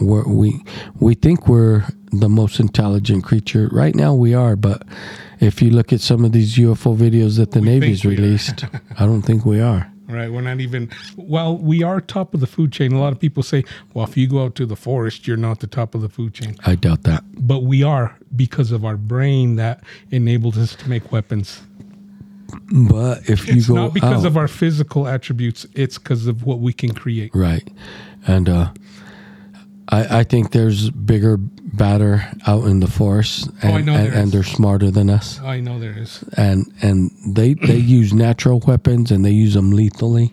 we're 0.00 0.26
we 0.26 0.62
we 1.00 1.14
think 1.14 1.48
we're 1.48 1.84
the 2.12 2.28
most 2.28 2.60
intelligent 2.60 3.24
creature. 3.24 3.68
Right 3.72 3.94
now, 3.94 4.14
we 4.14 4.34
are. 4.34 4.56
But 4.56 4.82
if 5.40 5.60
you 5.60 5.70
look 5.70 5.92
at 5.92 6.00
some 6.00 6.24
of 6.24 6.32
these 6.32 6.56
UFO 6.56 6.96
videos 6.96 7.36
that 7.36 7.52
the 7.52 7.60
We 7.60 7.66
Navy's 7.66 8.04
released, 8.04 8.64
I 8.98 9.06
don't 9.06 9.22
think 9.22 9.44
we 9.44 9.60
are. 9.60 9.90
Right. 10.08 10.30
We're 10.30 10.40
not 10.42 10.60
even, 10.60 10.90
well, 11.16 11.58
we 11.58 11.82
are 11.82 12.00
top 12.00 12.32
of 12.32 12.38
the 12.38 12.46
food 12.46 12.70
chain. 12.72 12.92
A 12.92 13.00
lot 13.00 13.12
of 13.12 13.18
people 13.18 13.42
say, 13.42 13.64
well, 13.92 14.06
if 14.06 14.16
you 14.16 14.28
go 14.28 14.44
out 14.44 14.54
to 14.54 14.64
the 14.64 14.76
forest, 14.76 15.26
you're 15.26 15.36
not 15.36 15.58
the 15.58 15.66
top 15.66 15.96
of 15.96 16.00
the 16.00 16.08
food 16.08 16.32
chain. 16.32 16.56
I 16.64 16.76
doubt 16.76 17.02
that. 17.02 17.24
But 17.34 17.64
we 17.64 17.82
are 17.82 18.16
because 18.36 18.70
of 18.70 18.84
our 18.84 18.96
brain 18.96 19.56
that 19.56 19.82
enables 20.12 20.58
us 20.58 20.76
to 20.76 20.88
make 20.88 21.10
weapons. 21.10 21.60
But 22.88 23.28
if 23.28 23.48
you 23.48 23.54
go 23.54 23.56
out 23.56 23.56
It's 23.56 23.66
go 23.66 23.74
not 23.74 23.94
because 23.94 24.24
out, 24.24 24.28
of 24.28 24.36
our 24.36 24.46
physical 24.46 25.08
attributes, 25.08 25.66
it's 25.74 25.98
because 25.98 26.28
of 26.28 26.44
what 26.44 26.60
we 26.60 26.72
can 26.72 26.94
create. 26.94 27.32
right, 27.34 27.66
and 28.28 28.48
uh, 28.48 28.72
I 29.88 30.20
I 30.20 30.24
think 30.24 30.50
there's 30.52 30.90
bigger, 30.90 31.36
badder 31.38 32.26
out 32.46 32.64
in 32.64 32.80
the 32.80 32.86
forest, 32.90 33.48
and, 33.62 33.72
Oh, 33.72 33.76
I 33.76 33.80
know 33.82 33.94
and, 33.94 34.06
there 34.12 34.20
and 34.22 34.32
they're 34.32 34.42
smarter 34.42 34.90
than 34.90 35.08
us. 35.10 35.40
Oh, 35.42 35.46
I 35.48 35.60
know 35.60 35.78
there 35.78 35.96
is. 35.98 36.24
and 36.36 36.66
and 36.82 37.10
they 37.26 37.54
they 37.54 37.76
use 38.00 38.12
natural 38.12 38.60
weapons 38.66 39.10
and 39.10 39.24
they 39.24 39.30
use 39.32 39.54
them 39.54 39.70
lethally 39.70 40.32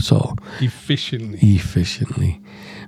so 0.00 0.34
Efficiently. 0.60 1.38
efficiently 1.54 2.40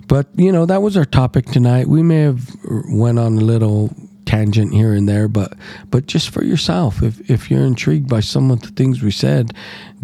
but 0.09 0.27
you 0.35 0.51
know 0.51 0.67
that 0.67 0.83
was 0.83 0.97
our 0.97 1.05
topic 1.05 1.47
tonight 1.47 1.87
we 1.87 2.03
may 2.03 2.21
have 2.23 2.51
went 2.91 3.17
on 3.19 3.39
a 3.39 3.41
little 3.41 3.95
tangent 4.25 4.73
here 4.75 4.93
and 4.93 5.09
there 5.09 5.29
but 5.29 5.55
but 5.91 6.07
just 6.07 6.31
for 6.31 6.43
yourself 6.43 7.03
if 7.05 7.31
if 7.31 7.49
you're 7.49 7.65
intrigued 7.65 8.09
by 8.09 8.19
some 8.19 8.51
of 8.51 8.61
the 8.63 8.69
things 8.73 9.03
we 9.03 9.13
said 9.13 9.53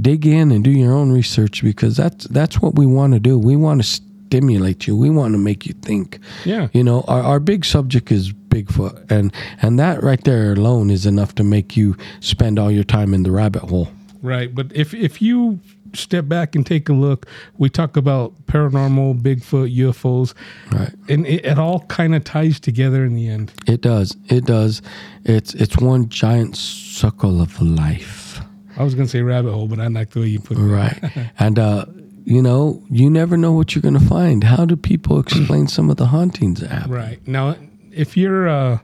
dig 0.01 0.25
in 0.27 0.53
and 0.53 0.63
do 0.63 0.71
your 0.71 0.93
own 0.93 1.11
research 1.11 1.61
because 1.65 1.97
that's 1.97 2.27
that's 2.29 2.61
what 2.63 2.77
we 2.77 2.87
want 2.87 3.13
to 3.15 3.19
do 3.19 3.37
we 3.37 3.57
want 3.57 3.83
to 3.85 4.01
stimulate 4.37 4.87
you 4.87 4.97
we 4.97 5.11
want 5.11 5.35
to 5.35 5.39
make 5.39 5.67
you 5.67 5.75
think 5.83 6.19
Yeah. 6.47 6.69
you 6.73 6.83
know 6.83 7.03
our, 7.07 7.23
our 7.23 7.41
big 7.41 7.67
subject 7.67 8.11
is 8.11 8.33
bigfoot 8.33 9.11
and 9.11 9.31
and 9.61 9.79
that 9.79 10.03
right 10.03 10.25
there 10.25 10.53
alone 10.55 10.89
is 10.91 11.05
enough 11.05 11.35
to 11.35 11.45
make 11.45 11.77
you 11.77 11.95
spend 12.21 12.59
all 12.59 12.71
your 12.71 12.85
time 12.85 13.13
in 13.13 13.23
the 13.25 13.31
rabbit 13.31 13.63
hole 13.63 13.89
Right. 14.25 14.55
But 14.55 14.71
if, 14.73 14.95
if 14.95 15.21
you 15.21 15.59
step 15.95 16.29
back 16.29 16.55
and 16.55 16.65
take 16.65 16.89
a 16.89 16.93
look, 16.93 17.27
we 17.59 17.69
talk 17.69 17.97
about 17.97 18.33
paranormal, 18.47 19.21
Bigfoot, 19.21 19.77
UFOs, 19.77 20.33
right 20.71 20.95
and 21.09 21.27
it, 21.27 21.45
it 21.45 21.59
all 21.59 21.81
kind 21.89 22.15
of 22.15 22.23
ties 22.23 22.61
together 22.61 23.05
in 23.05 23.15
the 23.17 23.29
end. 23.29 23.53
it 23.67 23.81
does 23.81 24.17
it 24.29 24.45
does 24.47 24.81
it's 25.25 25.55
it's 25.55 25.77
one 25.79 26.09
giant 26.09 26.57
circle 26.57 27.43
of 27.43 27.61
life 27.61 28.41
I 28.79 28.85
was 28.85 28.95
going 28.95 29.07
to 29.09 29.11
say 29.11 29.21
rabbit 29.23 29.53
hole, 29.53 29.67
but 29.67 29.81
I 29.81 29.89
like 29.89 30.11
the 30.11 30.21
way 30.21 30.29
you 30.29 30.39
put 30.41 30.57
it. 30.57 30.61
right 30.61 30.99
and 31.41 31.59
uh 31.59 31.85
you 32.25 32.41
know 32.43 32.83
you 32.91 33.11
never 33.11 33.37
know 33.37 33.53
what 33.53 33.75
you're 33.75 33.83
gonna 33.83 34.01
find 34.01 34.45
how 34.45 34.65
do 34.65 34.77
people 34.77 35.19
explain 35.21 35.67
some 35.67 35.91
of 35.91 35.97
the 35.97 36.07
hauntings 36.07 36.61
that 36.61 36.71
happen 36.71 36.91
Right. 36.93 37.27
Now, 37.27 37.57
if 37.91 38.17
you're 38.17 38.49
uh, 38.49 38.79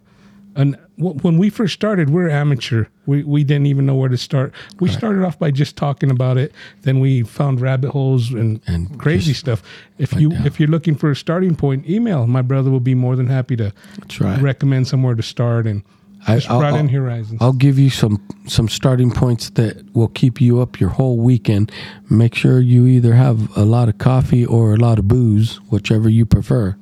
an 0.57 0.74
wh- 0.96 1.22
when 1.24 1.38
we 1.38 1.51
first 1.51 1.72
started, 1.74 2.11
we're 2.11 2.29
amateur. 2.29 2.87
We 3.07 3.22
we 3.22 3.44
didn't 3.44 3.66
even 3.66 3.87
know 3.87 3.94
where 3.94 4.09
to 4.09 4.16
start. 4.16 4.53
We 4.81 4.88
started 4.90 5.24
off 5.24 5.38
by 5.38 5.51
just 5.51 5.77
talking 5.77 6.11
about 6.11 6.37
it. 6.37 6.53
Then 6.83 7.01
we 7.01 7.22
found 7.22 7.61
rabbit 7.61 7.90
holes 7.90 8.31
and, 8.33 8.61
And 8.66 8.98
crazy 8.98 9.33
stuff. 9.35 9.62
If 9.98 10.12
you 10.15 10.31
down. 10.31 10.46
if 10.46 10.58
you're 10.58 10.69
looking 10.69 10.94
for 10.96 11.10
a 11.10 11.17
starting 11.17 11.54
point, 11.56 11.88
email. 11.88 12.27
My 12.27 12.42
brother 12.42 12.71
will 12.71 12.81
be 12.81 12.94
more 12.94 13.15
than 13.17 13.29
happy 13.29 13.56
to 13.56 13.73
right 14.21 14.40
recommend 14.42 14.88
somewhere 14.88 15.15
to 15.15 15.23
start 15.23 15.67
and 15.67 15.83
I- 16.29 16.35
just 16.37 16.50
I'll- 16.50 16.60
broaden 16.60 16.88
horizons. 16.88 17.38
I'll 17.40 17.52
give 17.52 17.79
you 17.79 17.90
some 17.90 18.20
some 18.46 18.68
starting 18.68 19.10
points 19.10 19.50
that 19.50 19.85
will 19.94 20.08
keep 20.08 20.40
you 20.40 20.60
up 20.60 20.81
your 20.81 20.90
whole 20.90 21.18
weekend. 21.18 21.70
Make 22.08 22.35
sure 22.35 22.60
you 22.60 22.87
either 22.87 23.14
have 23.14 23.54
a 23.56 23.64
lot 23.64 23.88
of 23.88 23.98
coffee 23.98 24.44
or 24.46 24.74
a 24.74 24.76
lot 24.76 24.98
of 24.98 25.06
booze, 25.08 25.56
whichever 25.70 26.08
you 26.08 26.24
prefer, 26.26 26.76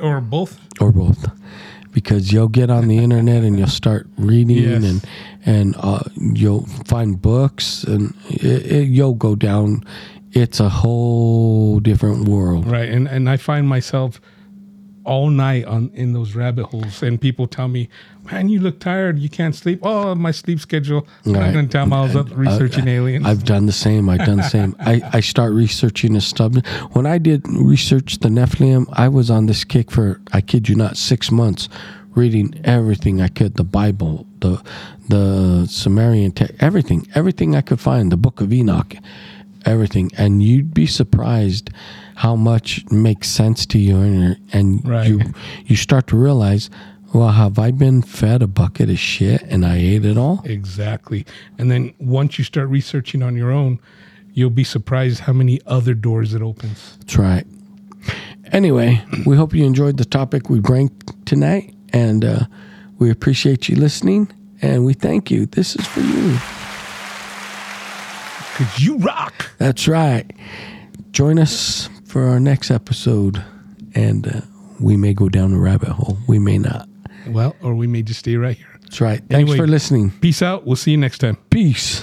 or 0.00 0.20
both. 0.20 0.58
or 0.80 0.92
both. 0.92 1.26
Because 1.92 2.30
you'll 2.30 2.48
get 2.48 2.68
on 2.68 2.88
the 2.88 2.98
internet 2.98 3.42
and 3.42 3.58
you'll 3.58 3.68
start 3.68 4.06
reading 4.18 4.58
Yes. 4.58 4.84
and 4.84 5.02
and 5.46 5.74
uh, 5.78 6.00
you'll 6.20 6.66
find 6.84 7.20
books 7.22 7.84
and 7.84 8.12
it, 8.28 8.44
it, 8.70 8.88
you'll 8.88 9.14
go 9.14 9.34
down. 9.34 9.82
It's 10.32 10.60
a 10.60 10.68
whole 10.68 11.80
different 11.80 12.28
world. 12.28 12.66
Right. 12.70 12.90
And 12.90 13.08
and 13.08 13.30
I 13.30 13.38
find 13.38 13.66
myself 13.66 14.20
all 15.06 15.30
night 15.30 15.64
on 15.64 15.90
in 15.94 16.12
those 16.12 16.34
rabbit 16.34 16.66
holes, 16.66 17.02
and 17.02 17.20
people 17.20 17.46
tell 17.46 17.68
me, 17.68 17.88
"Man, 18.30 18.48
you 18.48 18.60
look 18.60 18.80
tired. 18.80 19.18
You 19.18 19.28
can't 19.30 19.54
sleep." 19.54 19.78
Oh, 19.82 20.14
my 20.14 20.32
sleep 20.32 20.60
schedule. 20.60 21.06
I'm 21.24 21.32
Right. 21.32 21.52
going 21.52 21.68
to 21.68 21.72
tell 21.72 21.92
I 21.94 22.02
was 22.02 22.16
up 22.16 22.32
uh, 22.32 22.34
researching 22.34 22.88
aliens. 22.88 23.24
I've 23.24 23.44
done 23.44 23.66
the 23.66 23.72
same. 23.72 24.08
I've 24.08 24.26
done 24.26 24.38
the 24.38 24.50
same. 24.50 24.74
I, 24.80 25.00
I 25.12 25.20
start 25.20 25.52
researching 25.54 26.12
the 26.14 26.20
stuff. 26.20 26.56
When 26.92 27.06
I 27.06 27.18
did 27.18 27.46
research 27.48 28.18
the 28.18 28.28
Nephilim, 28.28 28.86
I 28.92 29.08
was 29.08 29.30
on 29.30 29.46
this 29.46 29.64
kick 29.64 29.90
for, 29.90 30.20
I 30.32 30.40
kid 30.40 30.68
you 30.68 30.74
not, 30.74 30.96
six 30.96 31.30
months, 31.30 31.68
reading 32.14 32.60
everything 32.64 33.20
I 33.20 33.28
could 33.28 33.54
the 33.54 33.64
Bible, 33.64 34.26
the 34.40 34.60
the 35.08 35.66
Sumerian 35.70 36.32
text, 36.32 36.54
everything, 36.60 37.06
everything 37.14 37.54
I 37.54 37.60
could 37.60 37.78
find, 37.80 38.10
the 38.10 38.16
book 38.16 38.40
of 38.40 38.52
Enoch, 38.52 38.96
everything. 39.64 40.10
And 40.18 40.42
you'd 40.42 40.74
be 40.74 40.86
surprised 40.86 41.70
how 42.16 42.34
much 42.34 42.84
makes 42.90 43.28
sense 43.28 43.64
to 43.66 43.78
you. 43.78 43.96
And, 43.98 44.36
and 44.52 44.88
Right. 44.88 45.06
you, 45.08 45.20
you 45.66 45.76
start 45.76 46.06
to 46.08 46.16
realize, 46.16 46.70
well, 47.12 47.28
have 47.28 47.58
I 47.58 47.70
been 47.70 48.02
fed 48.02 48.42
a 48.42 48.46
bucket 48.46 48.88
of 48.90 48.98
shit 48.98 49.42
and 49.42 49.64
I 49.64 49.76
ate 49.76 50.04
it 50.04 50.16
all? 50.18 50.40
Exactly. 50.44 51.24
And 51.58 51.70
then 51.70 51.92
once 51.98 52.38
you 52.38 52.44
start 52.44 52.68
researching 52.68 53.22
on 53.22 53.36
your 53.36 53.50
own, 53.52 53.78
you'll 54.32 54.50
be 54.50 54.64
surprised 54.64 55.20
how 55.20 55.32
many 55.34 55.60
other 55.66 55.94
doors 55.94 56.34
it 56.34 56.42
opens. 56.42 56.96
That's 57.00 57.16
right. 57.16 57.46
Anyway, 58.52 59.02
we 59.26 59.36
hope 59.36 59.54
you 59.54 59.64
enjoyed 59.64 59.96
the 59.98 60.04
topic 60.04 60.48
we 60.48 60.60
bring 60.60 60.90
tonight, 61.24 61.74
and 61.92 62.24
uh, 62.24 62.40
we 62.98 63.10
appreciate 63.10 63.68
you 63.68 63.76
listening, 63.76 64.30
and 64.62 64.84
we 64.84 64.94
thank 64.94 65.30
you. 65.30 65.46
This 65.46 65.74
is 65.74 65.84
for 65.86 66.00
you. 66.00 66.38
Because 68.56 68.80
you 68.86 68.98
rock. 68.98 69.50
That's 69.58 69.88
right. 69.88 70.30
Join 71.10 71.38
us 71.38 71.88
for 72.16 72.28
our 72.28 72.40
next 72.40 72.70
episode, 72.70 73.44
and 73.94 74.26
uh, 74.26 74.40
we 74.80 74.96
may 74.96 75.12
go 75.12 75.28
down 75.28 75.52
a 75.52 75.58
rabbit 75.58 75.90
hole. 75.90 76.16
We 76.26 76.38
may 76.38 76.56
not. 76.56 76.88
Well, 77.26 77.54
or 77.60 77.74
we 77.74 77.86
may 77.86 78.00
just 78.02 78.20
stay 78.20 78.36
right 78.36 78.56
here. 78.56 78.78
That's 78.80 79.02
right. 79.02 79.18
Thanks 79.18 79.34
Anyway. 79.34 79.58
for 79.58 79.66
listening. 79.66 80.12
Peace 80.22 80.40
out. 80.40 80.64
We'll 80.66 80.76
see 80.76 80.92
you 80.92 80.96
next 80.96 81.18
time. 81.18 81.36
Peace. 81.50 82.02